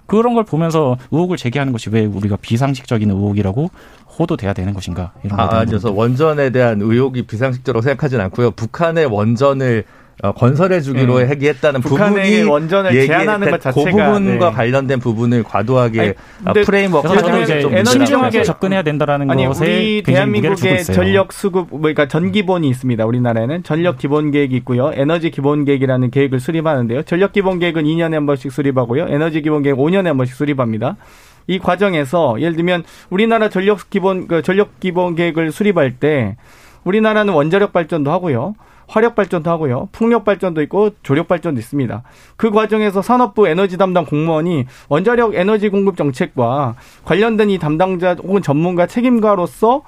[0.09, 3.71] 그런 걸 보면서 의혹을 제기하는 것이 왜 우리가 비상식적인 의혹이라고
[4.19, 8.53] 호도돼야 되는 것인가 이런 아, 그래서 원전에 대한 의혹이 비상식적으로 생각하진 않고요.
[8.53, 9.85] 북한의 원전을
[10.21, 11.31] 어, 건설해 주기로 네.
[11.31, 14.57] 얘기했다는 부분이 원전을 제안하는 것 자체가 그 부분과 네.
[14.57, 21.33] 관련된 부분을 과도하게 아니, framework를 저는 이제 신중하게 접근해야 된다라는 아니, 것에 우리 대한민국의 전력
[21.33, 23.07] 수급 뭐 그러니까 전 기본이 있습니다.
[23.07, 24.91] 우리나라에는 전력 기본 계획이 있고요.
[24.93, 27.05] 에너지 기본 계획이라는 계획을 수립하는데요.
[27.05, 29.07] 전력 기본 계획은 2년에 한 번씩 수립하고요.
[29.09, 30.97] 에너지 기본 계획 5년에 한 번씩 수립합니다.
[31.47, 36.37] 이 과정에서 예를 들면 우리나라 전력 기본 그 전력 기본 계획을 수립할 때
[36.83, 38.55] 우리나라는 원자력 발전도 하고요.
[38.89, 39.89] 화력 발전도 하고요.
[39.93, 42.03] 풍력 발전도 있고 조력 발전도 있습니다.
[42.37, 46.75] 그 과정에서 산업부 에너지 담당 공무원이 원자력 에너지 공급 정책과
[47.05, 49.83] 관련된 이 담당자 혹은 전문가 책임가로서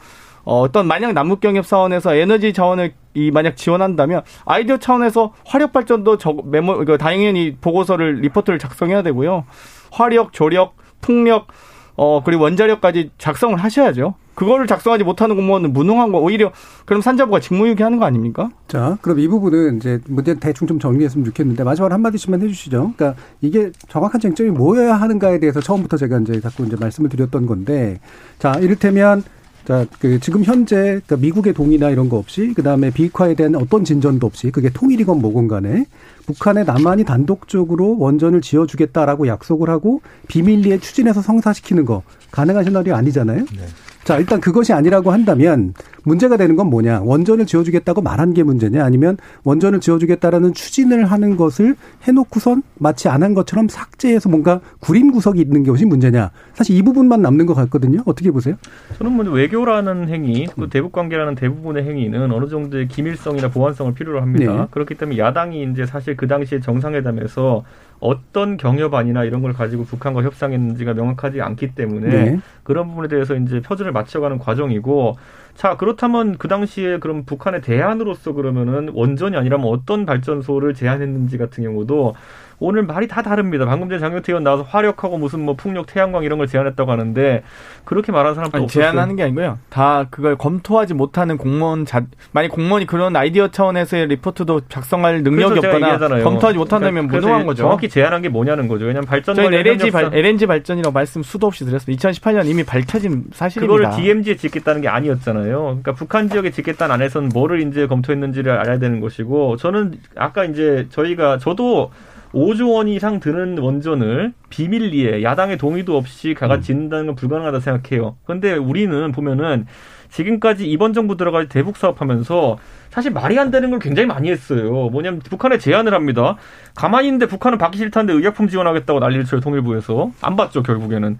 [0.44, 6.34] 어, 어떤 만약 남북경협 사원에서 에너지 자원을 이 만약 지원한다면 아이디어 차원에서 화력 발전도 저
[6.44, 9.44] 메모 그 당연히 보고서를 리포트를 작성해야 되고요.
[9.90, 11.48] 화력, 조력, 풍력
[11.96, 14.14] 어 그리고 원자력까지 작성을 하셔야죠.
[14.40, 16.50] 그거를 작성하지 못하는 공무원은 무능한 거 오히려
[16.86, 18.48] 그럼 산자부가 직무유기 하는 거 아닙니까?
[18.68, 22.94] 자, 그럼 이 부분은 이제 문제 대충 좀 정리했으면 좋겠는데 마지막으로 한 마디씩만 해주시죠.
[22.96, 28.00] 그러니까 이게 정확한 쟁점이 뭐여야 하는가에 대해서 처음부터 제가 이제 자꾸 이제 말씀을 드렸던 건데
[28.38, 29.24] 자, 이를테면
[29.66, 33.84] 자, 그 지금 현재 그 미국의 동의나 이런 거 없이 그 다음에 비핵화에 대한 어떤
[33.84, 35.84] 진전도 없이 그게 통일이건 뭐건 간에
[36.24, 43.40] 북한에 남한이 단독적으로 원전을 지어 주겠다라고 약속을 하고 비밀리에 추진해서 성사시키는 거 가능한 시나리오 아니잖아요.
[43.40, 43.66] 네.
[44.04, 45.74] 자, 일단 그것이 아니라고 한다면
[46.04, 47.02] 문제가 되는 건 뭐냐?
[47.02, 48.82] 원전을 지어주겠다고 말한 게 문제냐?
[48.82, 55.42] 아니면 원전을 지어주겠다라는 추진을 하는 것을 해놓고선 마치 안 한 것처럼 삭제해서 뭔가 구림 구석이
[55.42, 56.30] 있는 것이 문제냐?
[56.54, 58.00] 사실 이 부분만 남는 것 같거든요.
[58.06, 58.56] 어떻게 보세요?
[58.96, 64.52] 저는 뭐 외교라는 행위, 그 대북 관계라는 대부분의 행위는 어느 정도의 기밀성이나 보안성을 필요로 합니다.
[64.54, 64.66] 네.
[64.70, 67.62] 그렇기 때문에 야당이 이제 사실 그 당시에 정상회담에서
[68.00, 72.40] 어떤 경협안이나 이런 걸 가지고 북한과 협상했는지가 명확하지 않기 때문에 네.
[72.62, 75.16] 그런 부분에 대해서 이제 표준을 맞춰가는 과정이고
[75.54, 82.14] 자 그렇다면 그 당시에 그럼 북한의 대안으로서 그러면은 원전이 아니라면 어떤 발전소를 제안했는지 같은 경우도
[82.60, 83.64] 오늘 말이 다 다릅니다.
[83.64, 87.42] 방금 전에 장경태 의원 나와서 화력하고 무슨 뭐 풍력, 태양광 이런 걸 제안했다고 하는데
[87.84, 88.84] 그렇게 말하는 사람도 아니, 없었어요.
[88.84, 89.58] 제안하는 게 아니고요.
[89.70, 95.98] 다 그걸 검토하지 못하는 공무원 자 만약 공무원이 그런 아이디어 차원에서의 리포트도 작성할 능력이 없거나
[96.22, 97.62] 검토하지 못한다면 그러니까 무능한 거죠.
[97.62, 98.84] 정확히 제안한 게 뭐냐는 거죠.
[98.84, 102.10] 왜냐하면 발전 저희 LNG 발, LNG 발전이라고 말씀 수도 없이 드렸습니다.
[102.10, 103.74] 2018년 이미 밝혀진 사실입니다.
[103.74, 105.60] 그거를 DMZ에 짓겠다는 게 아니었잖아요.
[105.60, 111.38] 그러니까 북한 지역에 짓겠다는 안에서는 뭐를 이제 검토했는지를 알아야 되는 것이고 저는 아까 이제 저희가
[111.38, 111.90] 저도
[112.32, 116.60] 5조 원 이상 드는 원전을 비밀리에 야당의 동의도 없이 가가 음.
[116.60, 118.16] 짓는다는 건 불가능하다 생각해요.
[118.24, 119.66] 그런데 우리는 보면은
[120.10, 122.58] 지금까지 이번 정부 들어갈 대북 사업하면서
[122.90, 124.88] 사실 말이 안 되는 걸 굉장히 많이 했어요.
[124.90, 126.36] 뭐냐면 북한에 제안을 합니다.
[126.74, 131.18] 가만히 있는데 북한은 받기 싫다는데 의약품 지원하겠다고 난리를 쳐요 통일부에서 안 받죠 결국에는.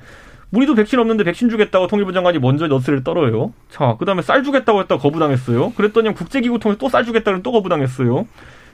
[0.52, 3.52] 우리도 백신 없는데 백신 주겠다고 통일부 장관이 먼저 너스를 떨어요.
[3.68, 5.72] 자, 그 다음에 쌀 주겠다고 했다 가 거부당했어요.
[5.74, 8.26] 그랬더니 국제기구 통해서 또 쌀 주겠다고 또 거부당했어요.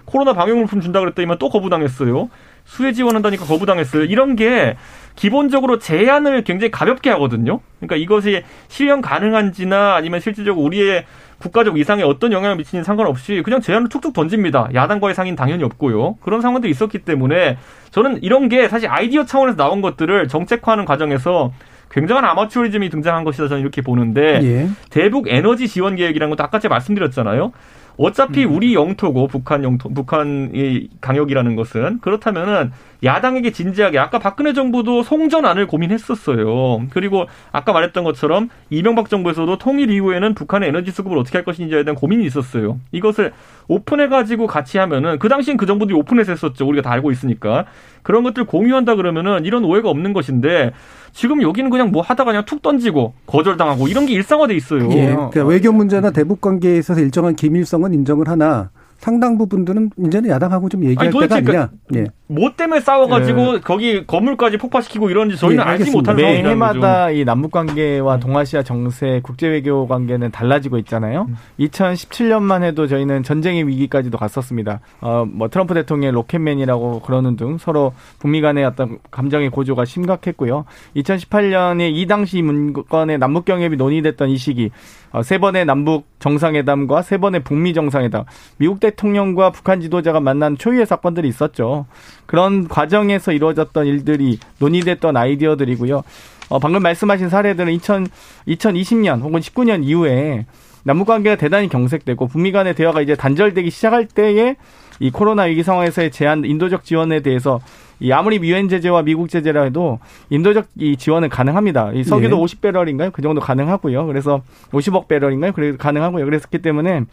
[0.06, 2.30] 코로나 방역물품 준다 그랬더니만 또 거부당했어요.
[2.64, 4.04] 수혜 지원한다니까 거부당했어요.
[4.04, 4.76] 이런 게
[5.14, 7.60] 기본적으로 제한을 굉장히 가볍게 하거든요.
[7.78, 11.04] 그러니까 이것이 실현 가능한지나 아니면 실질적으로 우리의
[11.38, 14.68] 국가적 이상에 어떤 영향을 미치는 상관없이 그냥 제한을 툭툭 던집니다.
[14.74, 16.16] 야당과의 상의는 당연히 없고요.
[16.22, 17.58] 그런 상황도 있었기 때문에
[17.90, 21.52] 저는 이런 게 사실 아이디어 차원에서 나온 것들을 정책화하는 과정에서
[21.90, 24.68] 굉장한 아마추어리즘이 등장한 것이다 저는 이렇게 보는데 예.
[24.90, 27.52] 대북 에너지 지원 계획이라는 것도 아까 제가 말씀드렸잖아요.
[27.98, 28.54] 어차피 음.
[28.54, 32.72] 우리 영토고 북한 영토 북한의 강역이라는 것은 그렇다면은
[33.04, 36.86] 야당에게 진지하게 아까 박근혜 정부도 송전안을 고민했었어요.
[36.90, 41.94] 그리고 아까 말했던 것처럼 이명박 정부에서도 통일 이후에는 북한의 에너지 수급을 어떻게 할 것인지에 대한
[41.94, 42.78] 고민이 있었어요.
[42.92, 43.32] 이것을
[43.68, 46.66] 오픈해 가지고 같이 하면은 그 당시엔 그 정부들이 오픈해서 했었죠.
[46.66, 47.66] 우리가 다 알고 있으니까
[48.02, 50.72] 그런 것들 공유한다 그러면은 이런 오해가 없는 것인데
[51.12, 54.88] 지금 여기는 그냥 뭐 하다가 그냥 툭 던지고 거절당하고 이런 게 일상화돼 있어요.
[54.92, 55.06] 예.
[55.06, 60.84] 그러니까 외교 문제나 대북 관계에 있어서 일정한 기밀성은 인정을 하나 상당 부분들은 이제는 야당하고 좀
[60.84, 61.70] 얘기할 아니, 때가 아니냐.
[61.94, 62.06] 예.
[62.28, 63.60] 뭐 때문에 싸워가지고 예.
[63.60, 68.20] 거기 건물까지 폭파시키고 이런지 저희는 예, 알지 못하는 상황이라는 매해마다 이 남북 관계와 음.
[68.20, 71.26] 동아시아 정세, 국제 외교 관계는 달라지고 있잖아요.
[71.28, 71.36] 음.
[71.60, 74.80] 2017년만 해도 저희는 전쟁의 위기까지도 갔었습니다.
[75.00, 80.64] 어, 뭐 트럼프 대통령의 로켓맨이라고 그러는 등 서로 북미 간의 어떤 감정의 고조가 심각했고요.
[80.96, 84.70] 2018년에 이 당시 문건의 남북 경협이 논의됐던 이 시기
[85.16, 88.24] 어, 세 번의 남북 정상회담과 세 번의 북미 정상회담,
[88.58, 91.86] 미국 대통령과 북한 지도자가 만난 초유의 사건들이 있었죠.
[92.26, 96.02] 그런 과정에서 이루어졌던 일들이 논의됐던 아이디어들이고요.
[96.48, 98.06] 어, 방금 말씀하신 사례들은 2000,
[98.48, 100.46] 2020년 혹은 19년 이후에
[100.84, 104.54] 남북 관계가 대단히 경색되고 북미 간의 대화가 이제 단절되기 시작할 때에
[105.00, 107.60] 이 코로나 위기 상황에서의 제한 인도적 지원에 대해서
[107.98, 109.98] 이 아무리 유엔 제재와 미국 제재라 해도
[110.30, 111.92] 인도적 이 지원은 가능합니다.
[111.92, 112.42] 이 석유도 네.
[112.42, 113.12] 50배럴인가요?
[113.12, 114.06] 그 정도 가능하고요.
[114.06, 115.52] 그래서 50억 배럴인가요?
[115.52, 116.24] 그래서 가능하고요.
[116.24, 117.04] 그랬기 때문에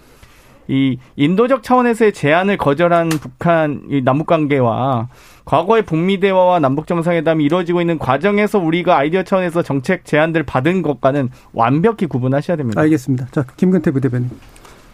[0.67, 5.09] 이 인도적 차원에서의 제안을 거절한 북한 이 남북 관계와
[5.45, 11.29] 과거의 북미 대화와 남북 정상회담이 이루어지고 있는 과정에서 우리가 아이디어 차원에서 정책 제안들 받은 것과는
[11.51, 12.79] 완벽히 구분하셔야 됩니다.
[12.81, 13.27] 알겠습니다.
[13.31, 14.29] 자, 김근태 부대변인.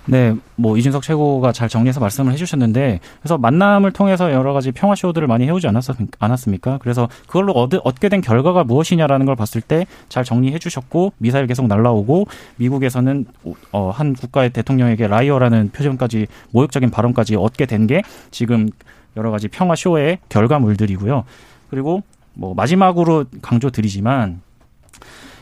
[0.06, 5.28] 네, 뭐 이준석 최고가 잘 정리해서 말씀을 해주셨는데 그래서 만남을 통해서 여러 가지 평화 쇼들을
[5.28, 5.86] 많이 해오지 않았,
[6.18, 6.80] 않았습니까?
[6.82, 12.26] 그래서 그걸로 얻, 얻게 된 결과가 무엇이냐라는 걸 봤을 때 잘 정리해주셨고 미사일 계속 날라오고
[12.56, 13.26] 미국에서는
[13.72, 18.70] 어, 한 국가의 대통령에게 라이어라는 표정까지 모욕적인 발언까지 얻게 된 게 지금
[19.18, 21.24] 여러 가지 평화 쇼의 결과물들이고요.
[21.70, 24.42] 그리고 뭐 마지막으로 강조드리지만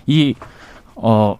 [0.07, 0.35] 이
[0.95, 1.37] 어.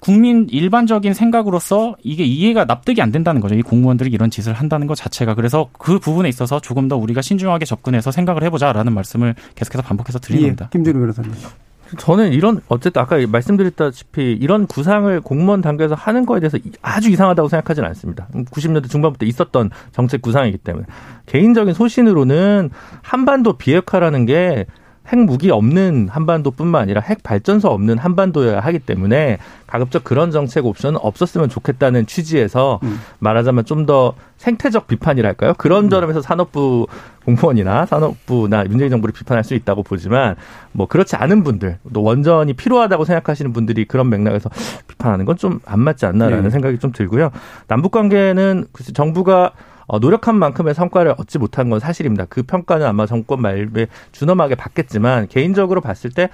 [0.00, 3.54] 국민 일반적인 생각으로서 이게 이해가 납득이 안 된다는 거죠.
[3.54, 5.34] 이 공무원들이 이런 짓을 한다는 것 자체가.
[5.34, 10.42] 그래서 그 부분에 있어서 조금 더 우리가 신중하게 접근해서 생각을 해보자라는 말씀을 계속해서 반복해서 드리는
[10.42, 10.68] 예, 겁니다.
[10.72, 11.32] 김준우 변호사님.
[11.96, 17.88] 저는 이런 어쨌든 아까 말씀드렸다시피 이런 구상을 공무원 단계에서 하는 거에 대해서 아주 이상하다고 생각하지는
[17.88, 18.28] 않습니다.
[18.32, 20.84] 90년대 중반부터 있었던 정책 구상이기 때문에
[21.26, 22.70] 개인적인 소신으로는
[23.00, 24.66] 한반도 비핵화라는 게
[25.10, 31.48] 핵무기 없는 한반도뿐만 아니라 핵 발전소 없는 한반도여야 하기 때문에 가급적 그런 정책 옵션은 없었으면
[31.48, 33.00] 좋겠다는 취지에서 음.
[33.18, 35.54] 말하자면 좀 더 생태적 비판이랄까요?
[35.56, 35.90] 그런 음.
[35.90, 36.86] 점에서 산업부
[37.24, 40.36] 공무원이나 산업부나 문재인 정부를 비판할 수 있다고 보지만
[40.72, 44.50] 뭐 그렇지 않은 분들 또 원전이 필요하다고 생각하시는 분들이 그런 맥락에서
[44.86, 46.50] 비판하는 건 좀 안 맞지 않나라는 네.
[46.50, 47.30] 생각이 좀 들고요.
[47.66, 49.52] 남북 관계는 정부가
[49.88, 52.26] 어, 노력한 만큼의 성과를 얻지 못한 건 사실입니다.
[52.28, 56.28] 그 평가는 아마 정권 말에 준엄하게 받겠지만 개인적으로 봤을 때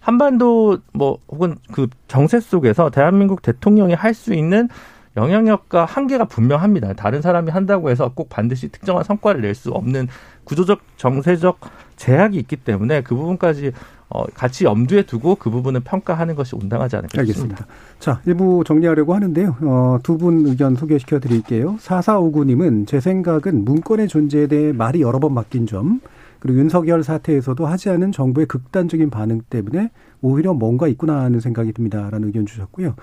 [0.00, 4.68] 한반도 뭐 혹은 그 정세 속에서 대한민국 대통령이 할 수 있는
[5.16, 6.92] 영향력과 한계가 분명합니다.
[6.92, 10.06] 다른 사람이 한다고 해서 꼭 반드시 특정한 성과를 낼 수 없는
[10.44, 11.58] 구조적 정세적
[11.96, 13.72] 제약이 있기 때문에 그 부분까지
[14.10, 17.66] 어, 같이 염두에 두고 그 부분을 평가하는 것이 온당하지 않을까 알겠습니다.
[17.98, 19.56] 자, 일부 정리하려고 하는데요.
[19.62, 21.76] 어, 두 분 의견 소개시켜 드릴게요.
[21.80, 26.00] 4459님은 제 생각은 문건의 존재에 대해 말이 여러 번 바뀐 점,
[26.40, 29.90] 그리고 윤석열 사태에서도 하지 않은 정부의 극단적인 반응 때문에
[30.22, 32.08] 오히려 뭔가 있구나 하는 생각이 듭니다.
[32.10, 32.94] 라는 의견 주셨고요.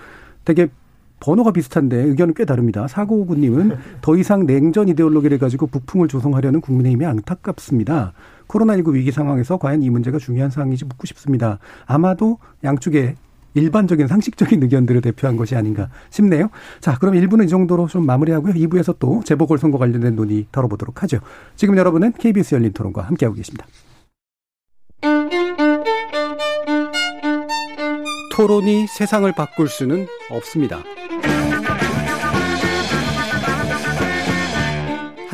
[0.44, 0.70] 되게
[1.20, 2.88] 번호가 비슷한데 의견은 꽤 다릅니다.
[2.88, 8.14] 사고오구님은 더 이상 냉전 이데올로기를 가지고 북풍을 조성하려는 국민의힘이 안타깝습니다.
[8.48, 11.60] 코로나19 위기 상황에서 과연 이 문제가 중요한 사항인지 묻고 싶습니다.
[11.86, 13.16] 아마도 양쪽의
[13.56, 16.50] 일반적인 상식적인 의견들을 대표한 것이 아닌가 싶네요.
[16.82, 18.54] 자, 그럼 1부는 이 정도로 좀 마무리하고요.
[18.54, 21.20] 2부에서 또 재보궐선거 관련된 논의 다뤄보도록 하죠.
[21.56, 23.66] 지금 여러분은 KBS 열린 토론과 함께하고 계십니다.
[28.36, 30.84] 토론이 세상을 바꿀 수는 없습니다.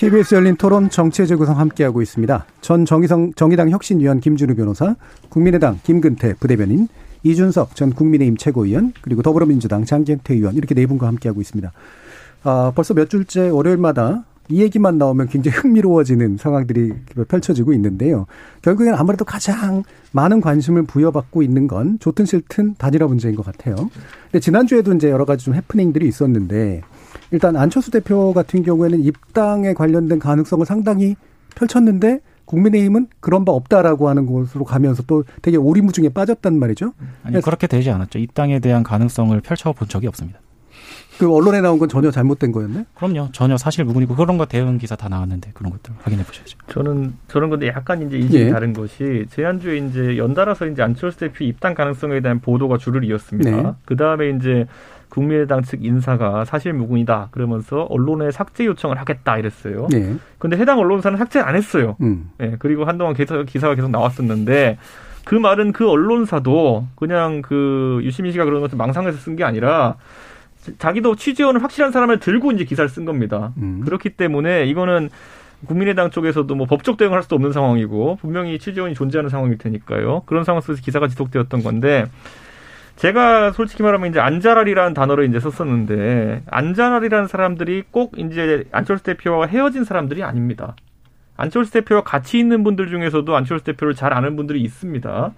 [0.00, 2.46] KBS 열린 토론 정치의 재구성 함께하고 있습니다.
[2.62, 4.96] 전 정의성, 정의당 혁신위원 김준우 변호사,
[5.28, 6.88] 국민의당 김근태 부대변인,
[7.22, 11.70] 이준석 전 국민의힘 최고위원, 그리고 더불어민주당 장경태 의원 이렇게 네 분과 함께하고 있습니다.
[12.44, 16.94] 아, 벌써 몇 주째 월요일마다 이 얘기만 나오면 굉장히 흥미로워지는 상황들이
[17.28, 18.24] 펼쳐지고 있는데요.
[18.62, 19.82] 결국엔 아무래도 가장
[20.12, 23.76] 많은 관심을 부여받고 있는 건 좋든 싫든 단일화 문제인 것 같아요.
[24.32, 26.80] 근데 지난주에도 이제 여러 가지 좀 해프닝들이 있었는데
[27.30, 31.16] 일단 안철수 대표 같은 경우에는 입당에 관련된 가능성을 상당히
[31.54, 36.92] 펼쳤는데 국민의힘은 그런 바 없다라고 하는 곳으로 가면서 또 되게 오리무중에 빠졌단 말이죠.
[37.22, 38.18] 아니 그렇게 되지 않았죠.
[38.18, 40.40] 입당에 대한 가능성을 펼쳐본 적이 없습니다.
[41.18, 42.86] 그 언론에 나온 건 전혀 잘못된 거였네?
[42.94, 43.28] 그럼요.
[43.32, 46.56] 전혀 사실 무근이고 그런 거 대응 기사 다 나왔는데 그런 것들 확인해 보셔야죠.
[46.68, 48.50] 저는 저런 건데 약간 이제 인식이 예.
[48.50, 53.50] 다른 것이 지난주에 이제 연달아서 이제 안철수 대표 입당 가능성에 대한 보도가 줄을 이었습니다.
[53.50, 53.72] 네.
[53.84, 54.66] 그 다음에 이제
[55.10, 59.88] 국민의당 측 인사가 사실 무근이다 그러면서 언론에 삭제 요청을 하겠다 이랬어요.
[59.90, 60.14] 네.
[60.38, 61.96] 근데 해당 언론사는 삭제 안 했어요.
[62.00, 62.30] 음.
[62.38, 64.78] 네, 그리고 한동안 기사, 기사가 계속 나왔었는데
[65.24, 69.96] 그 말은 그 언론사도 그냥 그 유시민 씨가 그런 것을 망상해서 쓴 게 아니라
[70.78, 73.52] 자기도 취재원을 확실한 사람을 들고 이제 기사를 쓴 겁니다.
[73.58, 73.80] 음.
[73.84, 75.10] 그렇기 때문에 이거는
[75.66, 80.22] 국민의당 쪽에서도 뭐 법적 대응을 할 수도 없는 상황이고 분명히 취재원이 존재하는 상황일 테니까요.
[80.26, 82.06] 그런 상황 속에서 기사가 지속되었던 건데
[83.00, 89.84] 제가 솔직히 말하면 이제 안자랄이라는 단어를 이제 썼었는데 안자랄이라는 사람들이 꼭 이제 안철수 대표와 헤어진
[89.84, 90.76] 사람들이 아닙니다.
[91.38, 95.32] 안철수 대표와 같이 있는 분들 중에서도 안철수 대표를 잘 아는 분들이 있습니다.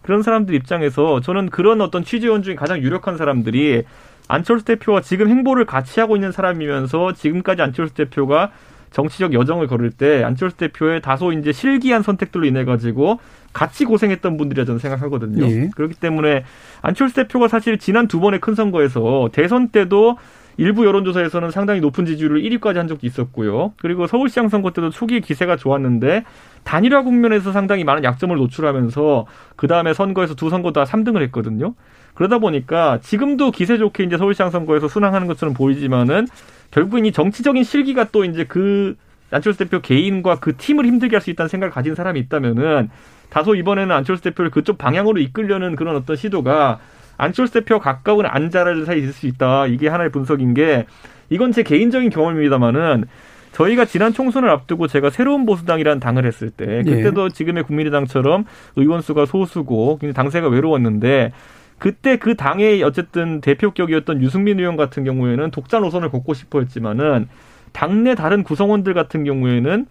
[0.00, 3.82] 그런 사람들 입장에서 저는 그런 어떤 취재원 중에 가장 유력한 사람들이
[4.28, 8.52] 안철수 대표와 지금 행보를 같이 하고 있는 사람이면서 지금까지 안철수 대표가
[8.90, 13.18] 정치적 여정을 걸을 때 안철수 대표의 다소 이제 실기한 선택들로 인해 가지고
[13.52, 15.44] 같이 고생했던 분들이라 저는 생각하거든요.
[15.46, 15.70] 예.
[15.74, 16.44] 그렇기 때문에
[16.80, 20.16] 안철수 대표가 사실 지난 두 번의 큰 선거에서 대선 때도
[20.58, 23.72] 일부 여론조사에서는 상당히 높은 지지율을 1위까지 한 적도 있었고요.
[23.80, 26.24] 그리고 서울시장 선거 때도 초기 기세가 좋았는데
[26.64, 29.26] 단일화 국면에서 상당히 많은 약점을 노출하면서
[29.56, 31.74] 그 다음에 선거에서 두 선거 다 3등을 했거든요.
[32.14, 36.26] 그러다 보니까 지금도 기세 좋게 이제 서울시장 선거에서 순항하는 것처럼 보이지만은
[36.70, 38.96] 결국은 이 정치적인 실기가 또 이제 그
[39.30, 42.90] 안철수 대표 개인과 그 팀을 힘들게 할 수 있다는 생각을 가진 사람이 있다면은
[43.32, 46.80] 다소 이번에는 안철수 대표를 그쪽 방향으로 이끌려는 그런 어떤 시도가
[47.16, 49.68] 안철수 대표 가까운 안자를 사이 있을 수 있다.
[49.68, 50.84] 이게 하나의 분석인 게
[51.30, 53.06] 이건 제 개인적인 경험입니다만은
[53.52, 57.28] 저희가 지난 총선을 앞두고 제가 새로운 보수당이라는 당을 했을 때 그때도 예.
[57.30, 58.44] 지금의 국민의당처럼
[58.76, 61.32] 의원 수가 소수고 당세가 외로웠는데
[61.78, 67.28] 그때 그 당의 어쨌든 대표격이었던 유승민 의원 같은 경우에는 독자 노선을 걷고 싶어 했지만은
[67.72, 69.86] 당내 다른 구성원들 같은 경우에는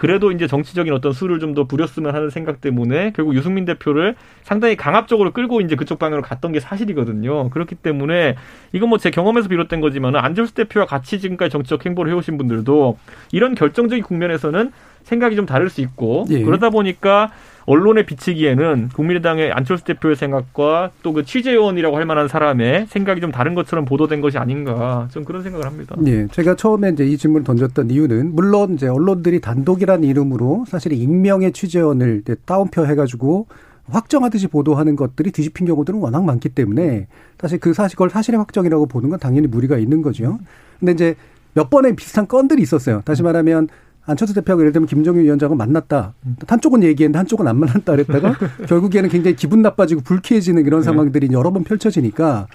[0.00, 4.76] 그래도 이제 정치적인 어떤 수를 좀 더 부렸으면 하는 생각 때문에 결국 유승민 대표를 상당히
[4.76, 7.50] 강압적으로 끌고 이제 그쪽 방향으로 갔던 게 사실이거든요.
[7.50, 8.36] 그렇기 때문에
[8.72, 12.98] 이건 뭐 제 경험에서 비롯된 거지만 안철수 대표와 같이 지금까지 정치적 행보를 해오신 분들도
[13.32, 14.72] 이런 결정적인 국면에서는
[15.02, 16.42] 생각이 좀 다를 수 있고 예.
[16.44, 17.30] 그러다 보니까
[17.70, 23.54] 언론에 비치기에는 국민의당의 안철수 대표의 생각과 또 그 취재요원이라고 할 만한 사람의 생각이 좀 다른
[23.54, 25.96] 것처럼 보도된 것이 아닌가 좀 그런 생각을 합니다.
[26.06, 26.28] 예.
[26.28, 32.22] 제가 처음에 이제 이 질문을 던졌던 이유는 물론 이제 언론들이 단독이라는 이름으로 사실 익명의 취재원을
[32.44, 33.46] 따옴표 해가지고
[33.88, 37.08] 확정하듯이 보도하는 것들이 뒤집힌 경우들은 워낙 많기 때문에
[37.40, 40.38] 사실 그 사실 걸 사실의 확정이라고 보는 건 당연히 무리가 있는 거죠.
[40.78, 41.14] 근데 이제
[41.54, 43.02] 몇 번의 비슷한 건들이 있었어요.
[43.04, 43.68] 다시 말하면
[44.10, 46.14] 안철수 대표하고 예를 들면 김종인 위원장은 만났다.
[46.46, 48.36] 한쪽은 얘기했는데 한쪽은 안 만났다 그랬다가
[48.68, 50.84] 결국에는 굉장히 기분 나빠지고 불쾌해지는 이런 네.
[50.84, 52.46] 상황들이 여러 번 펼쳐지니까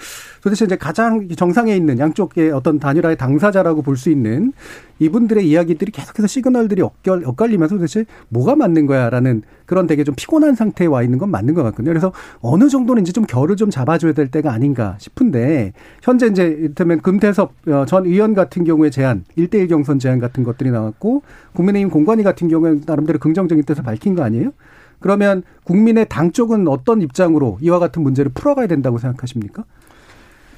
[0.45, 4.51] 도대체 이제 가장 정상에 있는 양쪽의 어떤 단일화의 당사자라고 볼 수 있는
[4.99, 11.01] 이분들의 이야기들이 계속해서 시그널들이 엇갈리면서 도대체 뭐가 맞는 거야라는 그런 되게 좀 피곤한 상태에 와
[11.01, 11.89] 있는 건 맞는 것 같거든요.
[11.89, 15.73] 그래서 어느 정도는 이제 좀 결을 좀 잡아줘야 될 때가 아닌가 싶은데
[16.03, 20.69] 현재 이제 이를테면 금태섭 어, 전 의원 같은 경우에 제안, 1대1 경선 제안 같은 것들이
[20.69, 21.23] 나왔고
[21.53, 24.51] 국민의힘 공관위 같은 경우에 나름대로 긍정적인 뜻을 밝힌 거 아니에요?
[24.99, 29.63] 그러면 국민의 당 쪽은 어떤 입장으로 이와 같은 문제를 풀어가야 된다고 생각하십니까?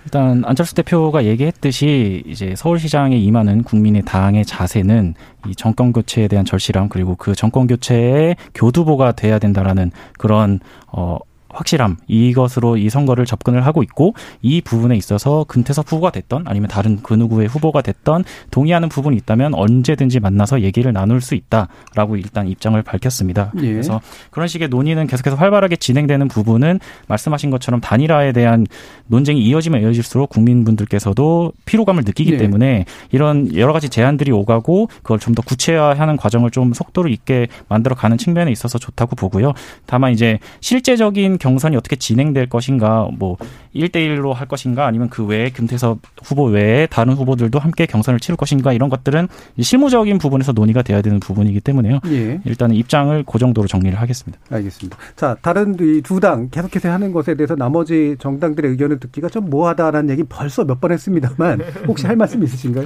[0.08, 5.16] 일단 안철수 대표가 얘기했듯이 이제 서울시장에 임하는 국민의 당의 자세는
[5.48, 11.18] 이 정권 교체에 대한 절실함 그리고 그 정권 교체의 교두보가 돼야 된다라는 그런 어
[11.50, 17.00] 확실함 이것으로 이 선거를 접근을 하고 있고 이 부분에 있어서 금태섭 후보가 됐던 아니면 다른
[17.02, 22.82] 그 누구의 후보가 됐던 동의하는 부분이 있다면 언제든지 만나서 얘기를 나눌 수 있다라고 일단 입장을
[22.82, 23.54] 밝혔습니다.
[23.62, 23.72] 예.
[23.72, 28.68] 그래서 그런 식의 논의는 계속해서 활발하게 진행되는 부분은 말씀하신 것처럼 단일화에 대한
[29.08, 32.38] 논쟁이 이어지면 이어질수록 국민분들께서도 피로감을 느끼기 예.
[32.38, 37.96] 때문에 이런 여러 가지 제안들이 오가고 그걸 좀 더 구체화하는 과정을 좀 속도를 있게 만들어
[37.96, 39.54] 가는 측면에 있어서 좋다고 보고요.
[39.86, 43.38] 다만 이제 실제적인 경선이 어떻게 진행될 것인가, 뭐
[43.76, 48.74] 1대1로 할 것인가, 아니면 그 외에 금태섭 후보 외에 다른 후보들도 함께 경선을 치를 것인가
[48.74, 49.28] 이런 것들은
[49.60, 52.00] 실무적인 부분에서 논의가 돼야 되는 부분이기 때문에요.
[52.08, 52.40] 예.
[52.46, 54.40] 일단은 입장을 그 정도로 정리를 하겠습니다.
[54.50, 54.98] 알겠습니다.
[55.16, 60.10] 자, 다른 이 두 당 계속해서 하는 것에 대해서 나머지 정당들의 의견을 듣기가 좀 뭐하다라는
[60.12, 62.86] 얘기 벌써 몇 번 했습니다만 혹시 할 말씀 있으신가요?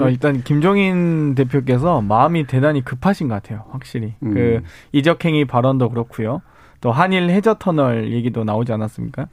[0.00, 3.64] 어, 일단 김종인 대표께서 마음이 대단히 급하신 것 같아요.
[3.70, 4.34] 확실히 음.
[4.34, 4.62] 그
[4.92, 6.42] 이적행위 발언도 그렇고요.
[6.82, 9.28] 또 한일 해저 터널 얘기도 나오지 않았습니까?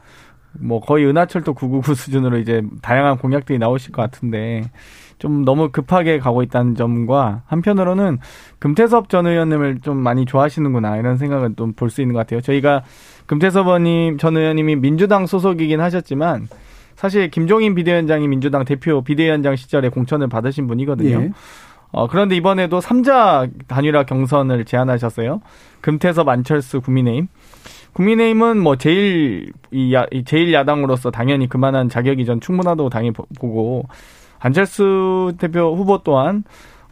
[0.60, 4.64] 뭐 거의 은하철도 999 수준으로 이제 다양한 공약들이 나오실 것 같은데
[5.20, 8.20] 좀 너무 급하게 가고 있다는 점과 한편으로는
[8.60, 12.40] 금태섭 전 의원님을 좀 많이 좋아하시는구나 이런 생각은 좀 볼 수 있는 것 같아요.
[12.42, 12.84] 저희가
[13.26, 16.48] 금태섭 의원님 전 의원님이 민주당 소속이긴 하셨지만
[16.96, 21.22] 사실 김종인 비대위원장이 민주당 대표 비대위원장 시절에 공천을 받으신 분이거든요.
[21.22, 21.32] 예.
[21.92, 25.42] 어, 그런데 이번에도 3자 단일화 경선을 제안하셨어요.
[25.82, 27.28] 금태섭, 안철수, 국민의힘.
[27.94, 33.86] 국민의힘은 뭐 제일 이, 야, 이 제일 야당으로서 당연히 그만한 자격이 전 충분하다고 당연히 보고
[34.40, 36.44] 안철수 대표 후보 또한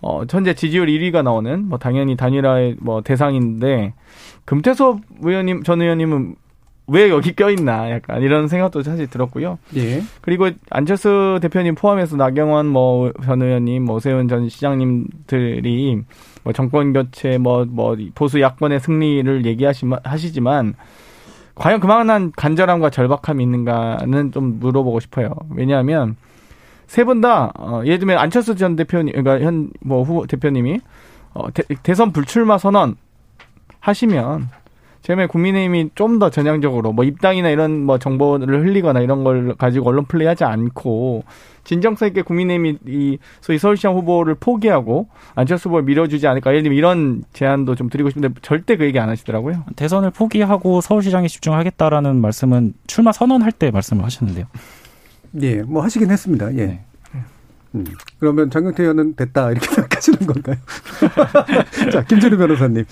[0.02, 3.94] 어 현재 지지율 1위가 나오는 뭐 당연히 단일화의 뭐 대상인데
[4.46, 6.36] 금태섭 의원님 전 의원님은
[6.90, 9.60] 왜 여기 껴있나 약간 이런 생각도 사실 들었고요.
[9.76, 10.02] 예.
[10.22, 16.02] 그리고 안철수 대표님 포함해서 나경원 뭐 전 의원님, 뭐 오세훈 전 시장님들이
[16.44, 20.76] 뭐 정권 교체, 뭐, 뭐 보수 야권의 승리를 얘기하시지만
[21.56, 25.34] 과연 그만한 간절함과 절박함이 있는가는 좀 물어보고 싶어요.
[25.56, 26.16] 왜냐하면
[26.86, 30.80] 세 분 다, 어, 예를 들면 안철수 전 대표님, 그러니까 현, 뭐 후보 대표님이
[31.34, 32.96] 어, 대, 대선 불출마 선언
[33.82, 34.48] 하시면
[35.08, 40.04] 제발 국민의힘이 좀 더 전향적으로 뭐 입당이나 이런 뭐 정보를 흘리거나 이런 걸 가지고 언론
[40.06, 41.24] 플레이하지 않고
[41.64, 47.24] 진정성 있게 국민의힘이 이 소위 서울시장 후보를 포기하고 안철수 후보를 밀어주지 않을까 예를 들면 이런
[47.32, 49.64] 제안도 좀 드리고 싶은데 절대 그 얘기 안 하시더라고요.
[49.78, 54.48] 대선을 포기하고 서울시장에 집중하겠다라는 말씀은 출마 선언할 때 말씀을 하셨는데요.
[55.42, 56.52] 예, 뭐 하시긴 했습니다.
[56.56, 56.66] 예.
[56.66, 56.84] 네.
[57.76, 57.86] 음,
[58.20, 60.56] 그러면 장경태 의원은 됐다 이렇게 생각하시는 건가요?
[61.94, 62.84] 자, 김준우 변호사님.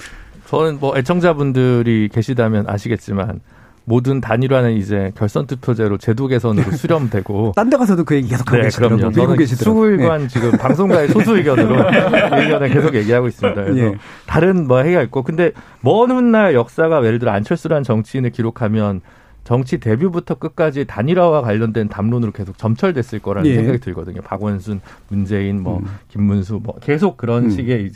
[0.48, 3.42] 저는 뭐 애청자분들이 계시다면 아시겠지만
[3.86, 8.58] 모든 단일화는 이제 결선 투표제로 제도 개선으로 수렴되고 딴 데 가서도 그 얘기 계속 하고
[8.58, 8.98] 네, 계시더라고요.
[8.98, 9.16] 그럼요.
[9.16, 10.24] 미국 계시더라고요.
[10.24, 10.28] 예.
[10.28, 13.64] 지금 방송가의 소수 의견으로 의견을 계속 얘기하고 있습니다.
[13.64, 13.96] 그래서 예.
[14.26, 19.02] 다른 뭐 해가 있고 근데 먼 훗날 역사가 예를 들어 안철수라는 정치인을 기록하면
[19.44, 23.56] 정치 데뷔부터 끝까지 단일화와 관련된 담론으로 계속 점철됐을 거라는 예.
[23.56, 24.22] 생각이 들거든요.
[24.22, 25.86] 박원순, 문재인, 뭐 음.
[26.10, 27.50] 김문수, 뭐 계속 그런 음.
[27.52, 27.92] 식의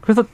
[0.00, 0.24] 그래서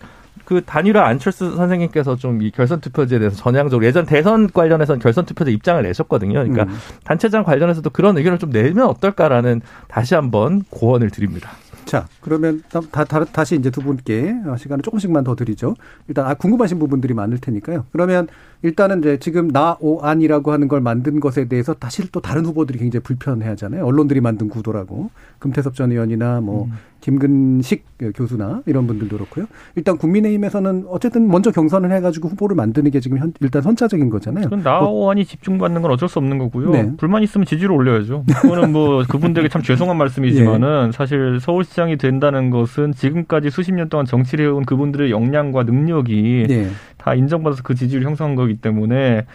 [0.44, 5.50] 그 단일화 안철수 선생님께서 좀 이 결선 투표제에 대해서 전향적으로 예전 대선 관련해서는 결선 투표제
[5.52, 6.34] 입장을 내셨거든요.
[6.34, 6.76] 그러니까 음.
[7.04, 11.50] 단체장 관련해서도 그런 의견을 좀 내면 어떨까라는 다시 한번 고언을 드립니다.
[11.84, 15.74] 자, 그러면 다, 다, 다시 이제 두 분께 시간을 조금씩만 더 드리죠.
[16.08, 17.86] 일단 아, 궁금하신 부분들이 많을 테니까요.
[17.92, 18.26] 그러면
[18.64, 23.46] 일단은 이제 지금 나오안이라고 하는 걸 만든 것에 대해서 다시 또 다른 후보들이 굉장히 불편해
[23.48, 23.84] 하잖아요.
[23.84, 25.10] 언론들이 만든 구도라고.
[25.38, 26.68] 금태섭 전 의원이나 뭐
[27.04, 27.84] 김근식
[28.14, 29.44] 교수나 이런 분들도 그렇고요.
[29.76, 34.44] 일단 국민의힘에서는 어쨌든 먼저 경선을 해가지고 후보를 만드는 게 지금 현, 일단 선차적인 거잖아요.
[34.44, 36.70] 그건 나오안이 집중받는 건 어쩔 수 없는 거고요.
[36.70, 36.96] 네.
[36.96, 38.24] 불만 있으면 지지를 올려야죠.
[38.40, 44.46] 그거는 뭐 그분들에게 참 죄송한 말씀이지만은 사실 서울시장이 된다는 것은 지금까지 수십 년 동안 정치를
[44.46, 46.68] 해온 그분들의 역량과 능력이 네.
[46.96, 49.26] 다 인정받아서 그 지지를 형성한 거기 때문에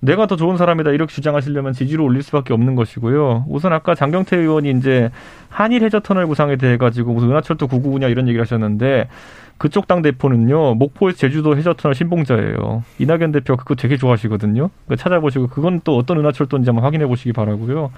[0.00, 3.46] 내가 더 좋은 사람이다 이렇게 주장하시려면 지지를 올릴 수밖에 없는 것이고요.
[3.48, 5.10] 우선 아까 장경태 의원이 이제
[5.48, 9.08] 한일 해저 터널 구상에 대해 가지고 무슨 은하철도 999냐 이런 얘기를 하셨는데
[9.56, 12.84] 그쪽 당 대표는요 목포에서 제주도 해저 터널 신봉자예요.
[13.00, 14.70] 이낙연 대표 그거 되게 좋아하시거든요.
[14.84, 17.90] 그거 찾아보시고 그건 또 어떤 은하철도인지 한번 확인해 보시기 바라고요.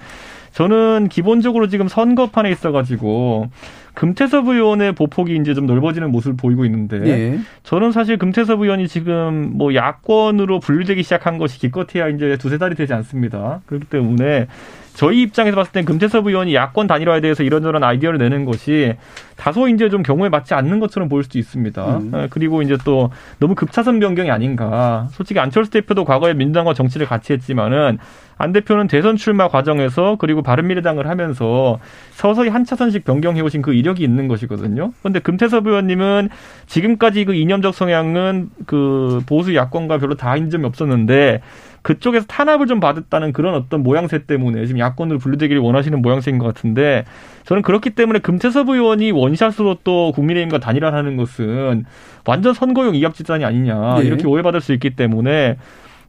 [0.51, 3.49] 저는 기본적으로 지금 선거판에 있어가지고
[3.93, 7.39] 금태섭 의원의 보폭이 이제 좀 넓어지는 모습을 보이고 있는데 예.
[7.63, 12.93] 저는 사실 금태섭 의원이 지금 뭐 야권으로 분류되기 시작한 것이 기껏해야 이제 두세 달이 되지
[12.93, 13.61] 않습니다.
[13.65, 14.47] 그렇기 때문에
[14.93, 18.93] 저희 입장에서 봤을 땐 금태섭 의원이 야권 단일화에 대해서 이런저런 아이디어를 내는 것이
[19.35, 21.97] 다소 이제 좀 경우에 맞지 않는 것처럼 보일 수도 있습니다.
[21.97, 22.11] 음.
[22.13, 25.07] 예, 그리고 이제 또 너무 급차선 변경이 아닌가.
[25.11, 27.97] 솔직히 안철수 대표도 과거에 민주당과 정치를 같이 했지만은
[28.41, 31.79] 안 대표는 대선 출마 과정에서 그리고 바른미래당을 하면서
[32.11, 34.91] 서서히 한 차선씩 변경해 오신 그 이력이 있는 것이거든요.
[34.99, 36.29] 그런데 금태섭 의원님은
[36.65, 41.41] 지금까지 그 이념적 성향은 그 보수 야권과 별로 다인 점이 없었는데
[41.81, 47.05] 그쪽에서 탄압을 좀 받았다는 그런 어떤 모양새 때문에 지금 야권으로 분류되기를 원하시는 모양새인 것 같은데
[47.45, 51.85] 저는 그렇기 때문에 금태섭 의원이 원샷으로 또 국민의힘과 단일화를 하는 것은
[52.25, 54.05] 완전 선거용 이합집단이 아니냐 예.
[54.05, 55.57] 이렇게 오해받을 수 있기 때문에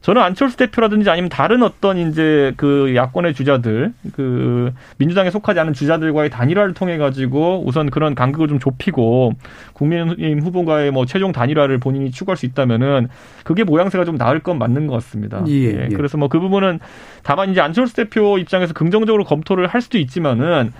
[0.03, 6.29] 저는 안철수 대표라든지 아니면 다른 어떤 이제 그 야권의 주자들, 그 민주당에 속하지 않은 주자들과의
[6.29, 9.31] 단일화를 통해 가지고 우선 그런 간극을 좀 좁히고
[9.71, 13.07] 국민의힘 후보가의 뭐 최종 단일화를 본인이 추구할 수 있다면은
[13.45, 15.41] 그게 모양새가 좀 나을 건 맞는 것 같습니다.
[15.47, 15.87] 예, 예.
[15.95, 16.79] 그래서 뭐 그 부분은
[17.21, 20.73] 다만 이제 안철수 대표 입장에서 긍정적으로 검토를 할 수도 있지만은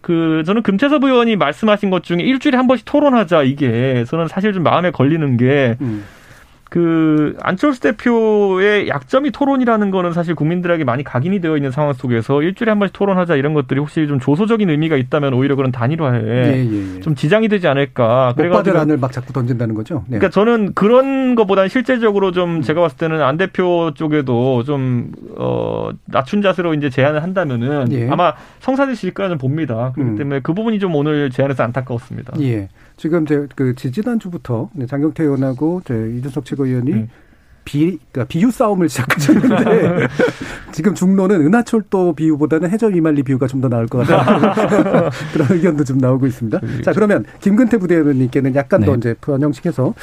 [0.00, 4.62] 그 저는 금태섭 의원이 말씀하신 것 중에 일주일에 한 번씩 토론하자 이게 저는 사실 좀
[4.62, 6.04] 마음에 걸리는 게 음.
[6.74, 12.72] 그 안철수 대표의 약점이 토론이라는 거는 사실 국민들에게 많이 각인이 되어 있는 상황 속에서 일주일에
[12.72, 16.96] 한 번씩 토론하자 이런 것들이 혹시 좀 조소적인 의미가 있다면 오히려 그런 단일화에 예, 예,
[16.96, 17.00] 예.
[17.00, 18.34] 좀 지장이 되지 않을까.
[18.36, 20.02] 못 받을 안을 막 자꾸 던진다는 거죠.
[20.08, 20.18] 네.
[20.18, 26.42] 그러니까 저는 그런 것보다는 실제적으로 좀 제가 봤을 때는 안 대표 쪽에도 좀, 어, 낮춘
[26.42, 28.08] 자세로 이제 제안을 한다면은 예.
[28.10, 29.92] 아마 성사되실 거라 좀 봅니다.
[29.94, 30.16] 그렇기 음.
[30.16, 32.32] 때문에 그 부분이 좀 오늘 제안에서 안타까웠습니다.
[32.40, 32.68] 예.
[32.96, 37.08] 지금 제 그 지지난주부터 네, 장경태 의원하고 제 이준석 최고위원이 음.
[37.64, 40.06] 비, 그러니까 비유 싸움을 시작하셨는데
[40.72, 45.96] 지금 중론은 은하철도 비유보다는 해저 이말리 비유가 좀 더 나을 것 같다 그런 의견도 좀
[45.98, 46.60] 나오고 있습니다.
[46.84, 48.98] 자 그러면 김근태 부대변인께는 약간 더 네.
[48.98, 49.94] 이제 변형식해서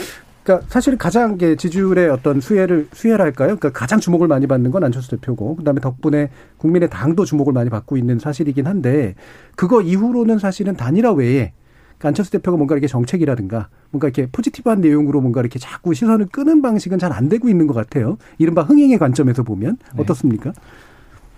[0.44, 3.58] 그러니까 사실 가장 이게 지지율의 어떤 수혜를 수혜랄까요?
[3.58, 7.96] 그러니까 가장 주목을 많이 받는 건 안철수 대표고 그다음에 덕분에 국민의 당도 주목을 많이 받고
[7.96, 9.14] 있는 사실이긴 한데
[9.56, 11.54] 그거 이후로는 사실은 단일화 외에
[12.02, 16.62] 그러니까 안철수 대표가 뭔가 이렇게 정책이라든가 뭔가 이렇게 포지티브한 내용으로 뭔가 이렇게 자꾸 시선을 끄는
[16.62, 18.18] 방식은 잘 안 되고 있는 것 같아요.
[18.38, 20.02] 이른바 흥행의 관점에서 보면 네.
[20.02, 20.54] 어떻습니까?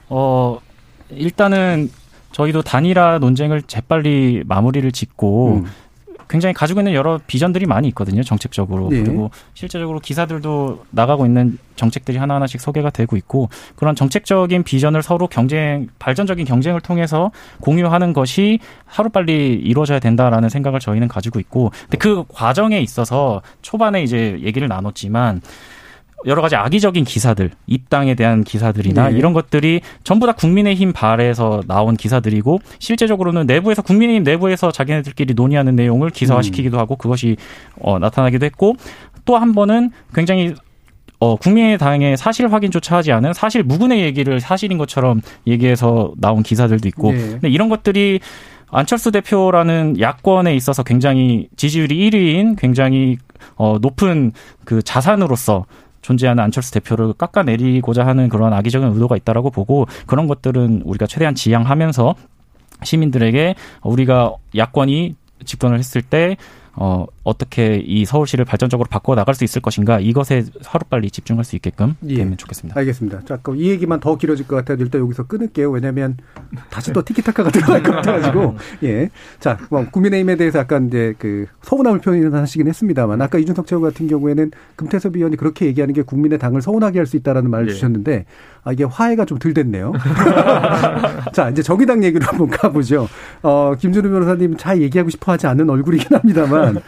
[0.08, 0.60] 어,
[1.10, 1.90] 일단은
[2.32, 5.66] 저희도 단일화 논쟁을 재빨리 마무리를 짓고 음.
[6.30, 8.24] 굉장히 가지고 있는 여러 비전들이 많이 있거든요.
[8.24, 8.90] 정책적으로.
[8.92, 9.04] 예.
[9.04, 15.88] 그리고 실제적으로 기사들도 나가고 있는 정책들이 하나하나씩 소개가 되고 있고 그런 정책적인 비전을 서로 경쟁,
[16.00, 22.80] 발전적인 경쟁을 통해서 공유하는 것이 하루빨리 이루어져야 된다라는 생각을 저희는 가지고 있고 근데 그 과정에
[22.80, 25.42] 있어서 초반에 이제 얘기를 나눴지만
[26.26, 29.18] 여러 가지 악의적인 기사들, 입당에 대한 기사들이나 네.
[29.18, 36.10] 이런 것들이 전부 다 국민의힘 발에서 나온 기사들이고 실제적으로는 내부에서 국민의힘 내부에서 자기네들끼리 논의하는 내용을
[36.10, 37.38] 기사화시키기도 하고 그것이
[37.80, 38.76] 어, 나타나기도 했고
[39.26, 40.54] 또 한 번은 굉장히
[41.20, 47.14] 어, 국민의당의 사실 확인조차 하지 않은 사실 무근의 얘기를 사실인 것처럼 얘기해서 나온 기사들도 있고
[47.14, 47.18] 네.
[47.18, 48.20] 근데 이런 것들이
[48.70, 53.18] 안철수 대표라는 야권에 있어서 굉장히 지지율이 1위인 굉장히
[53.56, 54.32] 어, 높은
[54.66, 55.66] 그 자산으로서
[56.04, 62.14] 존재하는 안철수 대표를 깎아내리고자 하는 그런 악의적인 의도가 있다라고 보고 그런 것들은 우리가 최대한 지양하면서
[62.84, 66.38] 시민들에게 우리가 야권이 집권을 했을 때
[66.76, 71.96] 어, 어떻게 이 서울시를 발전적으로 바꿔 나갈 수 있을 것인가 이것에 하루빨리 집중할 수 있게끔
[72.08, 72.16] 예.
[72.16, 72.78] 되면 좋겠습니다.
[72.80, 73.22] 알겠습니다.
[73.26, 74.78] 자, 그럼 이 얘기만 더 길어질 것 같아요.
[74.80, 75.70] 일단 여기서 끊을게요.
[75.70, 76.18] 왜냐하면
[76.70, 78.56] 다시 또 티키타카가 들어갈 것 같아가지고.
[78.84, 79.10] 예.
[79.40, 84.52] 자, 뭐 국민의힘에 대해서 약간 이제 그 서운함을 표현하시긴 했습니다만 아까 이준석 최고 같은 경우에는
[84.76, 87.74] 금태섭 의원이 그렇게 얘기하는 게 국민의 당을 서운하게 할 수 있다라는 말을 예.
[87.74, 88.26] 주셨는데
[88.64, 89.92] 아 이게 화해가 좀 덜 됐네요.
[91.34, 93.08] 자, 이제 정의당 얘기로 한번 가보죠.
[93.42, 96.80] 어, 김준우 변호사님 잘 얘기하고 싶어 하지 않는 얼굴이긴 합니다만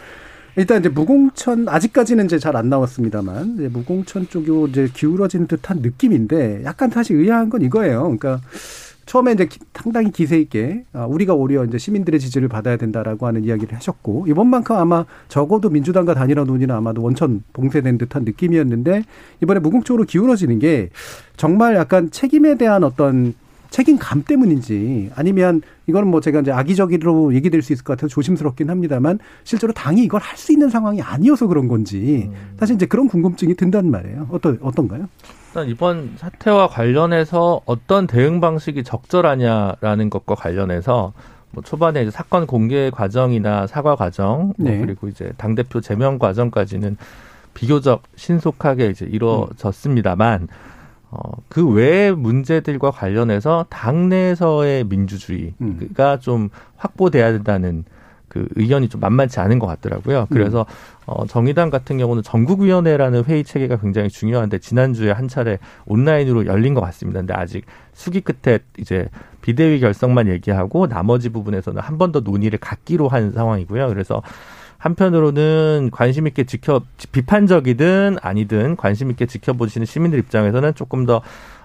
[0.56, 6.62] 일단 이제 무공천 아직까지는 이제 잘 안 나왔습니다만 이제 무공천 쪽으로 이제 기울어진 듯한 느낌인데
[6.64, 8.02] 약간 사실 의아한 건 이거예요.
[8.04, 8.40] 그러니까
[9.06, 13.44] 처음에 이제 기- 상당히 기세 있게 아, 우리가 오히려 이제 시민들의 지지를 받아야 된다라고 하는
[13.44, 19.04] 이야기를 하셨고 이번만큼 아마 적어도 민주당과 단일화 논의는 아마도 원천 봉쇄된 듯한 느낌이었는데
[19.42, 20.90] 이번에 무공적으로 기울어지는 게
[21.36, 23.34] 정말 약간 책임에 대한 어떤
[23.70, 29.18] 책임감 때문인지 아니면 이거는 뭐 제가 이제 악의적으로 얘기될 수 있을 것 같아서 조심스럽긴 합니다만
[29.44, 33.90] 실제로 당이 이걸 할 수 있는 상황이 아니어서 그런 건지 사실 이제 그런 궁금증이 든단
[33.90, 34.28] 말이에요.
[34.30, 35.08] 어떤 어떤가요?
[35.56, 41.14] 일단 이번 사태와 관련해서 어떤 대응 방식이 적절하냐라는 것과 관련해서
[41.50, 44.78] 뭐 초반에 이제 사건 공개 과정이나 사과 과정 뭐 네.
[44.78, 46.98] 그리고 이제 당 대표 제명 과정까지는
[47.54, 50.48] 비교적 신속하게 이제 이루어졌습니다만
[51.10, 57.84] 어, 그 외의 문제들과 관련해서 당내에서의 민주주의가 좀 확보돼야 된다는
[58.36, 60.26] 그 의견이 좀 만만치 않은 것 같더라고요.
[60.30, 60.66] 그래서
[61.06, 66.80] 어, 정의당 같은 경우는 전국위원회라는 회의 체계가 굉장히 중요한데 지난주에 한 차례 온라인으로 열린 것
[66.82, 67.20] 같습니다.
[67.20, 67.64] 근데 아직
[67.94, 69.08] 수기 끝에 이제
[69.40, 73.88] 비대위 결성만 얘기하고 나머지 부분에서는 한 번 더 논의를 갖기로 한 상황이고요.
[73.88, 74.22] 그래서
[74.78, 76.82] 한편으로는 관심 있게 지켜
[77.12, 81.22] 비판적이든 아니든 관심 있게 지켜보시는 시민들 입장에서는 조금 더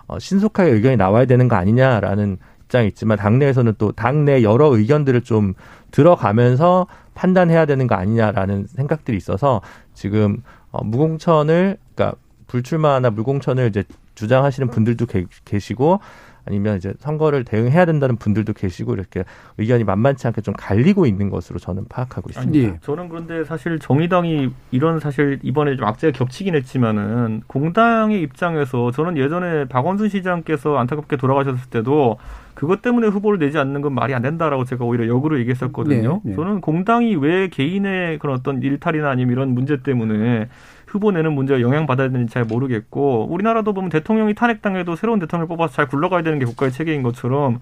[0.08, 2.38] 어, 신속하게 의견이 나와야 되는 거 아니냐라는
[2.72, 5.54] 입장이 있지만 당내에서는 또 당내 여러 의견들을 좀
[5.92, 9.62] 들어가면서 판단해야 되는 거 아니냐라는 생각들이 있어서
[9.94, 10.42] 지금
[10.72, 12.18] 어, 무공천을 그러니까
[12.48, 13.84] 불출마나 무공천을 이제
[14.16, 16.00] 주장하시는 분들도 계, 계시고
[16.46, 19.24] 아니면 이제 선거를 대응해야 된다는 분들도 계시고 이렇게
[19.58, 22.68] 의견이 만만치 않게 좀 갈리고 있는 것으로 저는 파악하고 있습니다.
[22.68, 22.78] 예.
[22.82, 29.66] 저는 그런데 사실 정의당이 이런 사실 이번에 좀 악재가 겹치긴 했지만은 공당의 입장에서 저는 예전에
[29.66, 32.18] 박원순 시장께서 안타깝게 돌아가셨을 때도
[32.54, 36.22] 그것 때문에 후보를 내지 않는 건 말이 안 된다라고 제가 오히려 역으로 얘기했었거든요.
[36.24, 36.36] 네, 네.
[36.36, 40.50] 저는 공당이 왜 개인의 그런 어떤 일탈이나 아니면 이런 문제 때문에
[40.92, 45.88] 후보 내는 문제가 영향받아야 되는지 잘 모르겠고 우리나라도 보면 대통령이 탄핵당해도 새로운 대통령을 뽑아서 잘
[45.88, 47.60] 굴러가야 되는 게 국가의 체계인 것처럼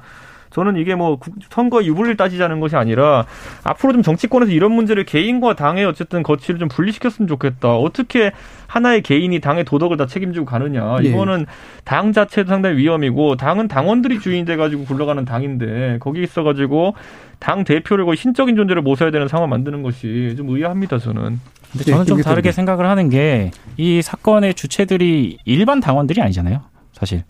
[0.50, 3.28] 저는 이게 뭐 국- 선거 유불리를 따지자는 것이 아니라
[3.64, 7.76] 앞으로 좀 정치권에서 이런 문제를 개인과 당의 어쨌든 거치를 좀 분리시켰으면 좋겠다.
[7.76, 8.32] 어떻게
[8.66, 10.98] 하나의 개인이 당의 도덕을 다 책임지고 가느냐.
[11.04, 11.08] 예.
[11.08, 11.46] 이거는
[11.84, 16.96] 당 자체도 상당히 위험이고 당은 당원들이 주인이 돼가지고 굴러가는 당인데 거기 있어가지고
[17.38, 20.98] 당 대표를 거의 신적인 존재를 모셔야 되는 상황 만드는 것이 좀 의아합니다.
[20.98, 21.40] 저는.
[21.72, 22.52] 근데 예, 저는 좀 김기태 다르게.
[22.52, 26.62] 생각을 하는 게 이 사건의 주체들이 일반 당원들이 아니잖아요.
[26.94, 27.24] 사실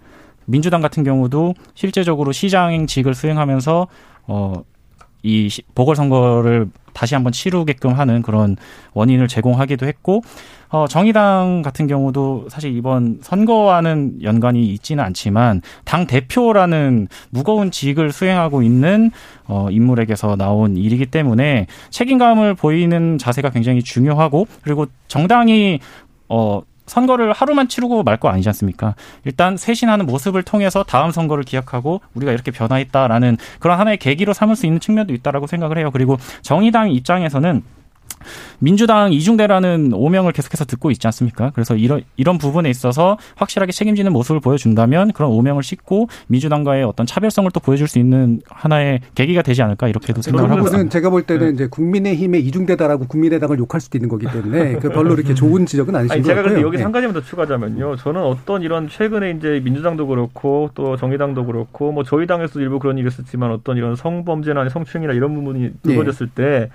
[0.46, 3.88] 민주당 같은 경우도 실제적으로 시장직을 수행하면서
[4.28, 4.64] 어
[5.22, 8.56] 이 보궐선거를 다시 한번 치르게끔 하는 그런
[8.94, 10.22] 원인을 제공하기도 했고
[10.72, 18.62] 어 정의당 같은 경우도 사실 이번 선거와는 연관이 있지는 않지만 당 대표라는 무거운 직을 수행하고
[18.62, 19.10] 있는
[19.48, 25.80] 어 인물에게서 나온 일이기 때문에 책임감을 보이는 자세가 굉장히 중요하고 그리고 정당이
[26.30, 28.96] 어 선거를 하루만 치르고 말 거 아니지 않습니까?
[29.26, 34.66] 일단 쇄신하는 모습을 통해서 다음 선거를 기약하고 우리가 이렇게 변화했다라는 그런 하나의 계기로 삼을 수
[34.66, 35.90] 있는 측면도 있다라고 생각을 해요.
[35.92, 37.64] 그리고 정의당 입장에서는
[38.60, 41.52] 민주당 이중대라는 오명을 계속해서 듣고 있지 않습니까?
[41.54, 47.50] 그래서 이런 이런 부분에 있어서 확실하게 책임지는 모습을 보여준다면 그런 오명을 씻고 민주당과의 어떤 차별성을
[47.52, 50.90] 또 보여줄 수 있는 하나의 계기가 되지 않을까 이렇게도 생각을 하고 있습니다.
[50.90, 51.54] 제가 볼 때는 네.
[51.54, 56.12] 이제 국민의힘의 이중대다라고 국민의당을 욕할 수도 있는 거기 때문에 그 별로 이렇게 좋은 지적은 아니신
[56.12, 56.54] 아니 것 제가 같고요.
[56.56, 56.84] 근데 여기서 예.
[56.84, 57.96] 한 가지만 더 추가하자면요.
[57.98, 62.98] 저는 어떤 이런 최근에 이제 민주당도 그렇고 또 정의당도 그렇고 뭐 저희 당에서도 일부 그런
[62.98, 66.70] 일이 있었지만 어떤 이런 성범죄나 성추행이나 이런 부분이 불거졌을 때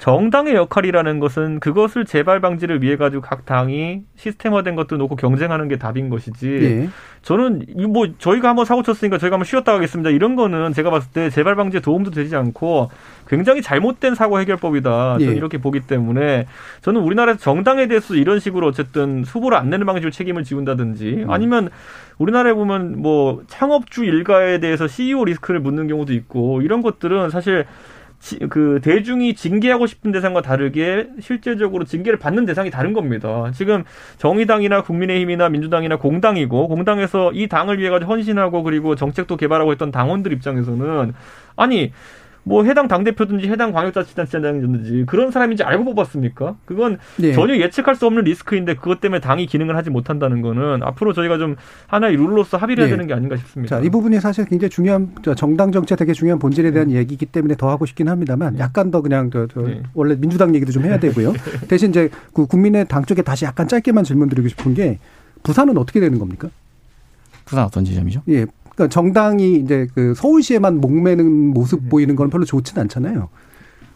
[0.00, 5.76] 정당의 역할이라는 것은 그것을 재발 방지를 위해 가지고 각 당이 시스템화된 것도 놓고 경쟁하는 게
[5.76, 6.48] 답인 것이지.
[6.48, 6.88] 예.
[7.20, 10.08] 저는 뭐 저희가 한번 사고 쳤으니까 저희가 한번 쉬었다 가겠습니다.
[10.08, 12.90] 이런 거는 제가 봤을 때 재발 방지에 도움도 되지 않고
[13.28, 15.18] 굉장히 잘못된 사고 해결법이다.
[15.18, 15.36] 저는 예.
[15.36, 16.46] 이렇게 보기 때문에
[16.80, 21.30] 저는 우리나라에서 정당에 대해서 이런 식으로 어쨌든 후보를 안 내는 방식으로 책임을 지운다든지 음.
[21.30, 21.68] 아니면
[22.16, 27.66] 우리나라에 보면 뭐 창업주 일가에 대해서 CEO 리스크를 묻는 경우도 있고 이런 것들은 사실
[28.50, 33.50] 그 대중이 징계하고 싶은 대상과 다르게 실제적으로 징계를 받는 대상이 다른 겁니다.
[33.54, 33.84] 지금
[34.18, 40.32] 정의당이나 국민의힘이나 민주당이나 공당이고 공당에서 이 당을 위해 가지고 헌신하고 그리고 정책도 개발하고 했던 당원들
[40.32, 41.14] 입장에서는
[41.56, 41.92] 아니
[42.42, 46.56] 뭐 해당 당 대표든지 해당 광역자치단체장이든지 그런 사람인지 알고 뽑았습니까?
[46.64, 47.32] 그건 네.
[47.32, 51.56] 전혀 예측할 수 없는 리스크인데 그것 때문에 당이 기능을 하지 못한다는 거는 앞으로 저희가 좀
[51.86, 52.96] 하나의 룰로서 합의를 해야 네.
[52.96, 53.76] 되는 게 아닌가 싶습니다.
[53.76, 56.94] 자, 이 부분이 사실 굉장히 중요한 정당 정책 되게 중요한 본질에 대한 음.
[56.94, 58.60] 얘기이기 때문에 더 하고 싶긴 합니다만 네.
[58.60, 59.82] 약간 더 그냥 저, 저 네.
[59.94, 61.34] 원래 민주당 얘기도 좀 해야 되고요.
[61.68, 64.98] 대신 이제 그 국민의 당 쪽에 다시 약간 짧게만 질문 드리고 싶은 게
[65.42, 66.48] 부산은 어떻게 되는 겁니까?
[67.44, 68.22] 부산 어떤 지점이죠?
[68.28, 68.46] 예,
[68.80, 71.88] 그러니까 정당이 이제 그 서울시에만 목매는 모습 음.
[71.90, 73.28] 보이는 건 별로 좋지는 않잖아요.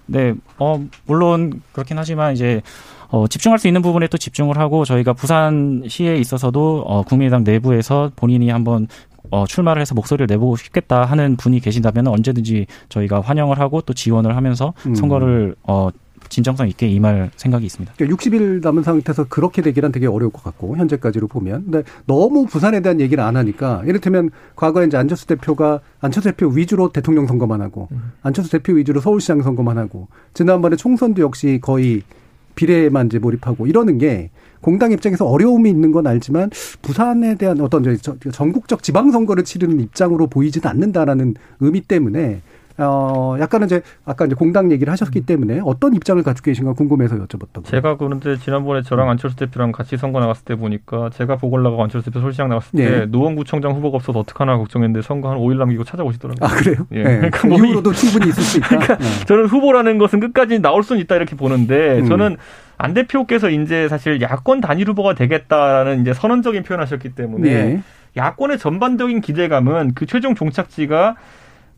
[0.06, 2.60] 네, 어 물론 그렇긴 하지만 이제
[3.08, 8.50] 어, 집중할 수 있는 부분에 또 집중을 하고 저희가 부산시에 있어서도 어, 국민의당 내부에서 본인이
[8.50, 8.86] 한번
[9.30, 14.36] 어, 출마를 해서 목소리를 내보고 싶겠다 하는 분이 계신다면 언제든지 저희가 환영을 하고 또 지원을
[14.36, 14.94] 하면서 음.
[14.94, 15.88] 선거를 어,
[16.28, 17.94] 진정성 있게 임할 생각이 있습니다.
[17.94, 21.64] 60일 그러니까 남은 상태에서 그렇게 되기란 되게 어려울 것 같고 현재까지로 보면.
[21.64, 26.90] 근데 너무 부산에 대한 얘기를 안 하니까 이를테면 과거에 이제 안철수 대표가 안철수 대표 위주로
[26.92, 28.12] 대통령 선거만 하고 음.
[28.22, 32.02] 안철수 대표 위주로 서울시장 선거만 하고 지난번에 총선도 역시 거의
[32.54, 36.50] 비례만 이제 몰입하고 이러는 게 공당 입장에서 어려움이 있는 건 알지만
[36.80, 37.84] 부산에 대한 어떤
[38.32, 42.40] 전국적 지방선거를 치르는 입장으로 보이지는 않는다라는 의미 때문에
[42.78, 45.26] 어, 약간은 이제 아까 이제 공당 얘기를 하셨기 음.
[45.26, 50.18] 때문에 어떤 입장을 가지고 계신가 궁금해서 여쭤봤던 제가 그런데 지난번에 저랑 안철수 대표랑 같이 선거
[50.18, 53.06] 나갔을 때 보니까 제가 보궐나가고 안철수 대표 서울시장 나갔을 때 네.
[53.06, 56.48] 노원구청장 후보가 없어서 어떡하나 걱정했는데 선거 한 5일 남기고 찾아오시더라고요.
[56.48, 56.86] 아, 그래요?
[56.92, 57.02] 예.
[57.04, 57.16] 네.
[57.30, 58.68] 그러니까 뭐 이후로도 충분히 있을 수 있다.
[58.68, 59.24] 그러니까 네.
[59.26, 62.06] 저는 후보라는 것은 끝까지 나올 수는 있다 이렇게 보는데 음.
[62.06, 62.36] 저는
[62.76, 67.82] 안 대표께서 이제 사실 야권 단일 후보가 되겠다라는 이제 선언적인 표현하셨기 때문에 네.
[68.16, 71.16] 야권의 전반적인 기대감은 그 최종 종착지가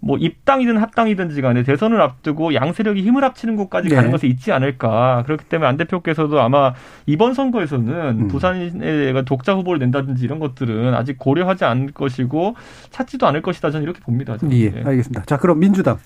[0.01, 3.97] 뭐 입당이든 합당이든지 간에 대선을 앞두고 양 세력이 힘을 합치는 곳까지 네.
[3.97, 5.23] 가는 것이 있지 않을까.
[5.27, 6.75] 그렇기 때문에 안 대표께서도 아마
[7.07, 8.29] 이번 선거에서는 음.
[8.29, 12.55] 부산에 독자 후보를 낸다든지 이런 것들은 아직 고려하지 않을 것이고
[12.91, 13.71] 찾지도 않을 것이다.
[13.71, 14.37] 저는 이렇게 봅니다.
[14.37, 14.57] 저는.
[14.57, 14.83] 예, 네.
[14.85, 15.25] 알겠습니다.
[15.25, 15.99] 자, 그럼 민주당.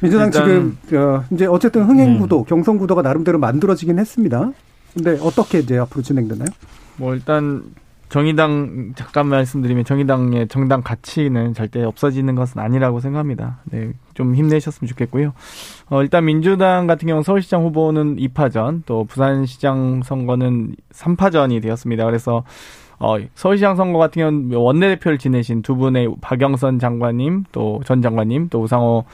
[0.00, 2.44] 민주당 지금 어, 이제 어쨌든 흥행 구도, 음.
[2.44, 4.52] 경선 구도가 나름대로 만들어지긴 했습니다.
[4.94, 6.48] 근데 어떻게 이제 앞으로 진행되나요?
[6.96, 7.62] 뭐 일단
[8.08, 13.58] 정의당 잠깐 말씀드리면 정의당의 정당 가치는 절대 없어지는 것은 아니라고 생각합니다.
[13.64, 15.32] 네, 좀 힘내셨으면 좋겠고요.
[15.90, 22.04] 어, 일단 민주당 같은 경우 서울시장 후보는 2파전, 또 부산시장 선거는 3파전이 되었습니다.
[22.04, 22.44] 그래서
[22.98, 28.62] 어, 서울시장 선거 같은 경우는 원내대표를 지내신 두 분의 박영선 장관님, 또 전 장관님, 또
[28.62, 29.04] 우상호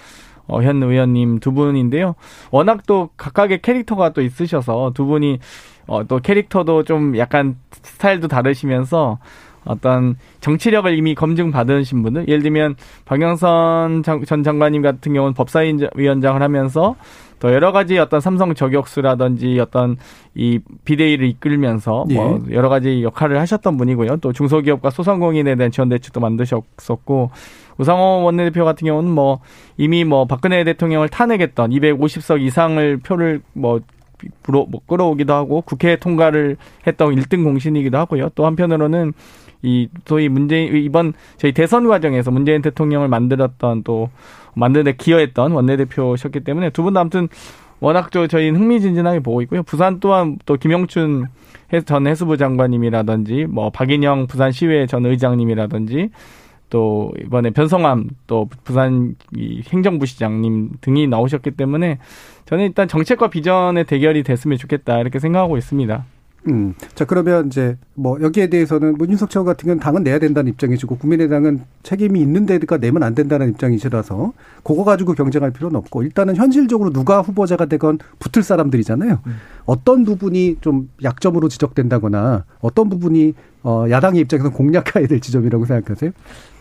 [0.46, 2.14] 어, 현 의원님 두 분인데요.
[2.50, 5.38] 워낙 또 각각의 캐릭터가 또 있으셔서 두 분이
[5.86, 9.18] 어, 또 캐릭터도 좀 약간 스타일도 다르시면서
[9.64, 12.76] 어떤 정치력을 이미 검증 받으신 분들, 예를 들면
[13.06, 16.96] 박영선 전 장관님 같은 경우는 법사위원장을 하면서
[17.40, 19.96] 또 여러 가지 어떤 삼성 저격수라든지 어떤
[20.34, 22.14] 이 비대위를 이끌면서 예.
[22.14, 24.18] 뭐 여러 가지 역할을 하셨던 분이고요.
[24.18, 27.30] 또 중소기업과 소상공인에 대한 지원 대책도 만드셨었고
[27.76, 29.40] 우상호 원내대표 같은 경우는 뭐
[29.76, 33.80] 이미 뭐 박근혜 대통령을 탄핵했던 250석 이상을 표를 뭐
[34.42, 36.56] 불어, 뭐 끌어오기도 하고 국회 통과를
[36.86, 38.30] 했던 1등 공신이기도 하고요.
[38.34, 39.12] 또 한편으로는
[39.62, 44.10] 이 소위 문재인 이번 저희 대선 과정에서 문재인 대통령을 만들었던 또
[44.54, 47.28] 만드는 데 기여했던 원내대표셨기 때문에 두 분도 아무튼
[47.80, 49.62] 워낙 저 저희는 흥미진진하게 보고 있고요.
[49.62, 51.26] 부산 또한 또 김영춘
[51.86, 56.10] 전 해수부 장관님이라든지 뭐 박인영 부산시의회 전 의장님이라든지
[56.74, 59.14] 또 이번에 변성함 또 부산
[59.68, 62.00] 행정부 시장님 등이 나오셨기 때문에
[62.46, 66.04] 저는 일단 정책과 비전의 대결이 됐으면 좋겠다 이렇게 생각하고 있습니다.
[66.48, 66.74] 음.
[66.96, 71.60] 자, 그러면 이제 뭐 여기에 대해서는 문윤석 차관 같은 경우는 당은 내야 된다는 입장이시고 국민의당은
[71.84, 74.32] 책임이 있는 데가 내면 안 된다는 입장이시라서
[74.64, 79.20] 그거 가지고 경쟁할 필요는 없고 일단은 현실적으로 누가 후보자가 되건 붙을 사람들이잖아요.
[79.24, 79.36] 음.
[79.64, 83.34] 어떤 부분이 좀 약점으로 지적된다거나 어떤 부분이
[83.64, 86.12] 어, 야당의 입장에서 공략해야 될 지점이라고 생각하세요?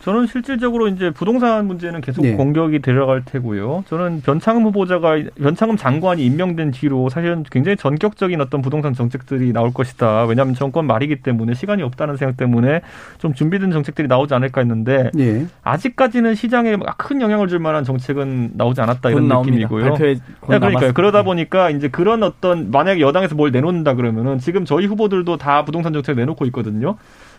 [0.04, 2.34] 저는 실질적으로 이제 부동산 문제는 계속 네.
[2.34, 3.84] 공격이 들어갈 테고요.
[3.88, 10.24] 저는 변창흠 후보자가 변창흠 장관이 임명된 뒤로 사실은 굉장히 전격적인 어떤 부동산 정책들이 나올 것이다.
[10.24, 12.82] 왜냐하면 정권 말이기 때문에 시간이 없다는 생각 때문에
[13.16, 15.46] 좀 준비된 정책들이 나오지 않을까 했는데 예.
[15.62, 19.28] 아직까지는 시장에 큰 영향을 줄 만한 정책은 나오지 않았다 곧 이런.
[19.40, 19.84] 느낌이고요.
[19.84, 20.92] 발표에 곧 네, 그러니까요.
[20.92, 25.94] 그러다 보니까 이제 그런 어떤 만약에 여당에서 뭘 내놓는다 그러면은 지금 저희 후보들도 다 부동산
[25.94, 26.93] 정책을 내놓고 있거든요.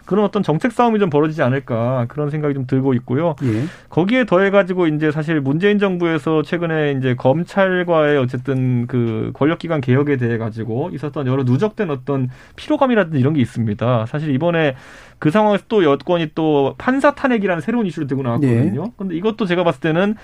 [0.05, 3.35] 그런 어떤 정책 싸움이 좀 벌어지지 않을까 그런 생각이 좀 들고 있고요.
[3.43, 3.63] 예.
[3.89, 10.37] 거기에 더해 가지고 이제 사실 문재인 정부에서 최근에 이제 검찰과의 어쨌든 그 권력기관 개혁에 대해
[10.37, 14.05] 가지고 있었던 여러 누적된 어떤 피로감이라든지 이런 게 있습니다.
[14.05, 14.75] 사실 이번에
[15.17, 18.91] 그 상황에서 또 여권이 또 판사 탄핵이라는 새로운 이슈를 들고 나왔거든요.
[18.97, 20.15] 근데 이것도 제가 봤을 때는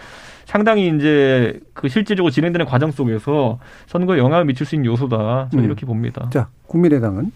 [0.46, 5.48] 상당히 이제 그 실질적으로 진행되는 과정 속에서 선거에 영향을 미칠 수 있는 요소다.
[5.50, 5.66] 저는 음.
[5.66, 6.30] 이렇게 봅니다.
[6.30, 7.32] 자, 국민의당은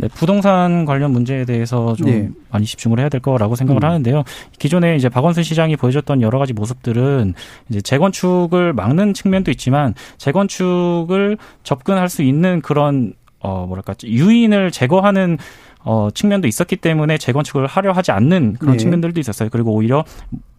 [0.00, 2.28] 네, 부동산 관련 문제에 대해서 좀 네.
[2.50, 3.86] 많이 집중을 해야 될 거라고 생각을 음.
[3.86, 4.24] 하는데요.
[4.58, 7.34] 기존에 이제 박원순 시장이 보여줬던 여러 가지 모습들은
[7.68, 15.38] 이제 재건축을 막는 측면도 있지만 재건축을 접근할 수 있는 그런 어 뭐랄까 유인을 제거하는
[15.82, 18.78] 어 측면도 있었기 때문에 재건축을 하려 하지 않는 그런 네.
[18.78, 19.48] 측면들도 있었어요.
[19.50, 20.04] 그리고 오히려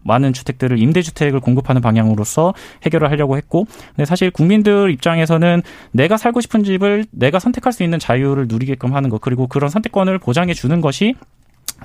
[0.03, 6.63] 많은 주택들을 임대주택을 공급하는 방향으로서 해결을 하려고 했고, 근데 사실 국민들 입장에서는 내가 살고 싶은
[6.63, 11.15] 집을 내가 선택할 수 있는 자유를 누리게끔 하는 것, 그리고 그런 선택권을 보장해 주는 것이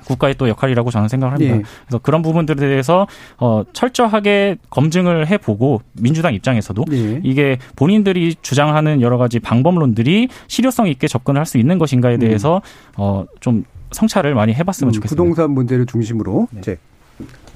[0.05, 1.55] 국가의 또 역할이라고 저는 생각을 합니다.
[1.57, 1.63] 예.
[1.87, 3.07] 그래서 그런 부분들에 대해서
[3.39, 7.19] 어 철저하게 검증을 해보고 민주당 입장에서도 예.
[7.23, 12.61] 이게 본인들이 주장하는 여러 가지 방법론들이 실효성 있게 접근을 할 수 있는 것인가에 대해서
[12.95, 15.23] 어좀 성찰을 많이 해봤으면 음, 좋겠습니다.
[15.23, 16.77] 부동산 문제를 중심으로 이제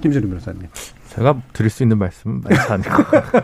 [0.02, 0.68] 김준우 변호사님.
[1.10, 3.44] 제가 드릴 수 있는 말씀은 많지 않을 것 같아요.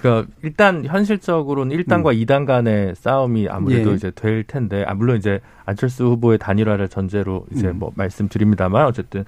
[0.00, 3.92] 그러니까 일단 현실적으로는 1단과 2단 간의 싸움이 아무래도 음.
[3.92, 3.96] 예.
[3.96, 7.78] 이제 될 텐데, 아, 물론 이제 안철수 후보의 단일화를 전제로 이제 음.
[7.78, 9.24] 뭐 말씀드립니다만 어쨌든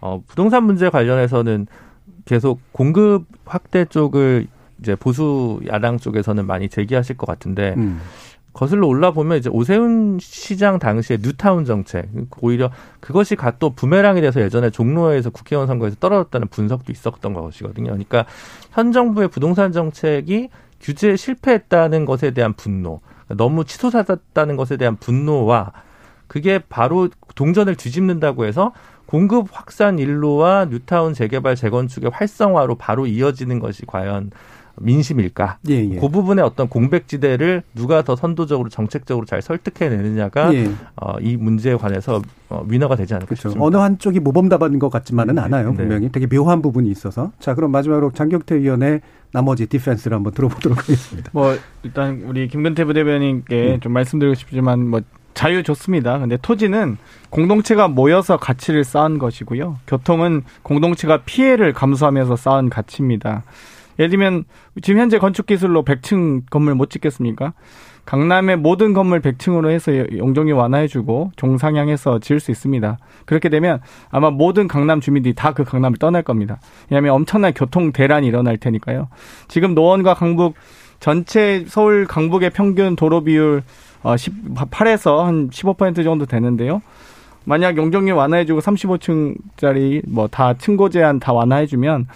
[0.00, 1.66] 어, 부동산 문제 관련해서는
[2.24, 4.48] 계속 공급 확대 쪽을
[4.80, 8.00] 이제 보수 야당 쪽에서는 많이 제기하실 것 같은데 음.
[8.54, 12.08] 거슬러 올라 보면 이제 오세훈 시장 당시에 뉴타운 정책
[12.40, 17.86] 오히려 그것이 갓 또 부메랑이 돼서 예전에 종로에서 국회의원 선거에서 떨어졌다는 분석도 있었던 것이거든요.
[17.90, 18.24] 그러니까
[18.72, 20.48] 현 정부의 부동산 정책이
[20.80, 25.72] 규제에 실패했다는 것에 대한 분노, 너무 치솟았다는 것에 대한 분노와
[26.26, 28.72] 그게 바로 동전을 뒤집는다고 해서
[29.06, 34.30] 공급 확산 일로와 뉴타운 재개발 재건축의 활성화로 바로 이어지는 것이 과연
[34.76, 35.58] 민심일까?
[35.68, 35.96] 예, 예.
[35.96, 40.70] 그 부분의 어떤 공백지대를 누가 더 선도적으로 정책적으로 잘 설득해내느냐가 예.
[40.96, 43.48] 어, 이 문제에 관해서 어, 위너가 되지 않을까 그렇죠.
[43.48, 43.64] 싶습니다.
[43.64, 45.70] 어느 한쪽이 모범답안인 것 같지만은 않아요.
[45.70, 45.76] 네.
[45.76, 47.32] 분명히 되게 묘한 부분이 있어서.
[47.38, 49.00] 자, 그럼 마지막으로 장경태 의원의
[49.32, 51.30] 나머지 디펜스를 한번 들어보도록 하겠습니다.
[51.32, 55.00] 뭐 일단 우리 김근태 부대변인께 좀 말씀드리고 싶지만 뭐
[55.34, 56.18] 자유 좋습니다.
[56.20, 56.96] 근데 토지는
[57.30, 59.78] 공동체가 모여서 가치를 쌓은 것이고요.
[59.86, 63.42] 교통은 공동체가 피해를 감수하면서 쌓은 가치입니다.
[63.98, 64.44] 예를 들면
[64.82, 67.52] 지금 현재 건축 기술로 100층 건물 못 짓겠습니까?
[68.04, 72.98] 강남의 모든 건물 100층으로 해서 용적률 완화해주고 종상향해서 지을 수 있습니다.
[73.24, 73.80] 그렇게 되면
[74.10, 76.58] 아마 모든 강남 주민들이 다 그 강남을 떠날 겁니다.
[76.90, 79.08] 왜냐하면 엄청난 교통 대란이 일어날 테니까요.
[79.48, 80.54] 지금 노원과 강북
[81.00, 83.62] 전체 서울 강북의 평균 도로 비율
[84.02, 86.82] 어 18에서 한 15% 정도 되는데요.
[87.44, 92.06] 만약 용적률 완화해주고 35층짜리 뭐 다 층고 제한 다 완화해주면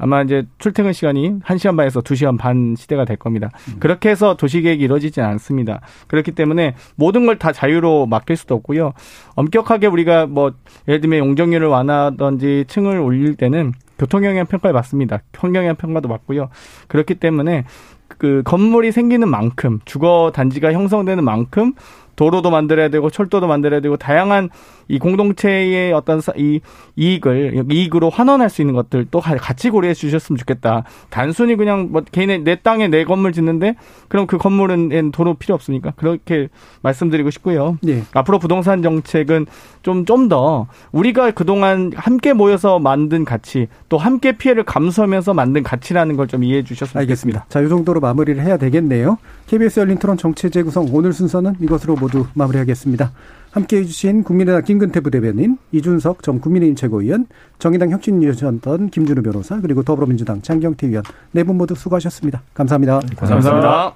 [0.00, 3.50] 아마 이제 출퇴근 시간이 1시간 반에서 2시간 반 시대가 될 겁니다.
[3.80, 5.80] 그렇게 해서 도시계획이 이루어지진 않습니다.
[6.06, 8.92] 그렇기 때문에 모든 걸 다 자유로 맡길 수도 없고요.
[9.34, 10.52] 엄격하게 우리가 뭐
[10.86, 15.20] 예를 들면 용적률을 완화하든지 층을 올릴 때는 교통영향 평가를 받습니다.
[15.36, 16.48] 환경영향 평가도 받고요.
[16.86, 17.64] 그렇기 때문에
[18.06, 21.74] 그 건물이 생기는 만큼 주거 단지가 형성되는 만큼
[22.18, 24.50] 도로도 만들어야 되고 철도도 만들어야 되고 다양한
[24.88, 26.60] 이 공동체의 어떤 사- 이
[26.96, 30.82] 이익을 이익으로 환원할 수 있는 것들 또 가- 같이 고려해 주셨으면 좋겠다.
[31.10, 33.76] 단순히 그냥 뭐 개인의 내 땅에 내 건물 짓는데
[34.08, 36.48] 그럼 그 건물은 도로 필요 없으니까 그렇게
[36.82, 37.78] 말씀드리고 싶고요.
[37.86, 38.02] 예.
[38.12, 39.46] 앞으로 부동산 정책은
[39.82, 46.16] 좀 좀 더 우리가 그동안 함께 모여서 만든 가치 또 함께 피해를 감수하면서 만든 가치라는
[46.16, 47.18] 걸 좀 이해해 주셨으면 알겠습니다.
[47.28, 47.46] 좋겠습니다.
[47.48, 49.18] 자, 이 정도로 마무리를 해야 되겠네요.
[49.46, 53.12] KBS 열린 토론 정치 재구성 오늘 순서는 이것으로 모두 마무리하겠습니다.
[53.50, 57.26] 함께해 주신 국민의당 김근태 부대변인, 이준석 전 국민의힘 최고위원,
[57.58, 61.02] 정의당 혁신위원이었던 김준우 변호사, 그리고 더불어민주당 장경태 의원
[61.32, 62.42] 네 분 모두 수고하셨습니다.
[62.54, 63.00] 감사합니다.
[63.16, 63.94] 감사합니다.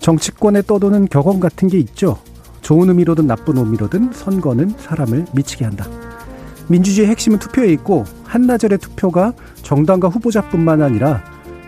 [0.00, 2.18] 정치권에 떠도는 격언 같은 게 있죠.
[2.66, 5.86] 좋은 의미로든 나쁜 의미로든 선거는 사람을 미치게 한다.
[6.66, 11.22] 민주주의 핵심은 투표에 있고 한나절의 투표가 정당과 후보자뿐만 아니라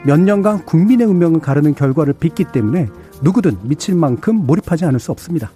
[0.05, 2.89] 몇 년간 국민의 운명을 가르는 결과를 빚기 때문에
[3.23, 5.53] 누구든 미칠 만큼 몰입하지 않을 수 없습니다.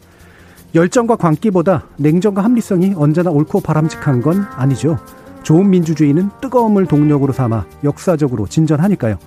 [0.76, 4.96] 열정과 광기보다 냉정과 합리성이 언제나 옳고 바람직한 건 아니죠.
[5.42, 9.18] 좋은 민주주의는 뜨거움을 동력으로 삼아 역사적으로 진전하니까요.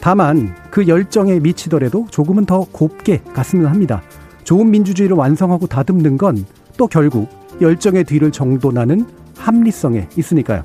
[0.00, 4.02] 다만 그 열정에 미치더라도 조금은 더 곱게 갔으면 합니다.
[4.46, 6.46] 좋은 민주주의를 완성하고 다듬는 건
[6.76, 7.28] 또 결국
[7.60, 9.06] 열정의 뒤를 정돈하는
[9.36, 10.64] 합리성에 있으니까요.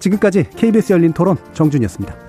[0.00, 2.27] 지금까지 KBS 열린 토론 정준이었습니다.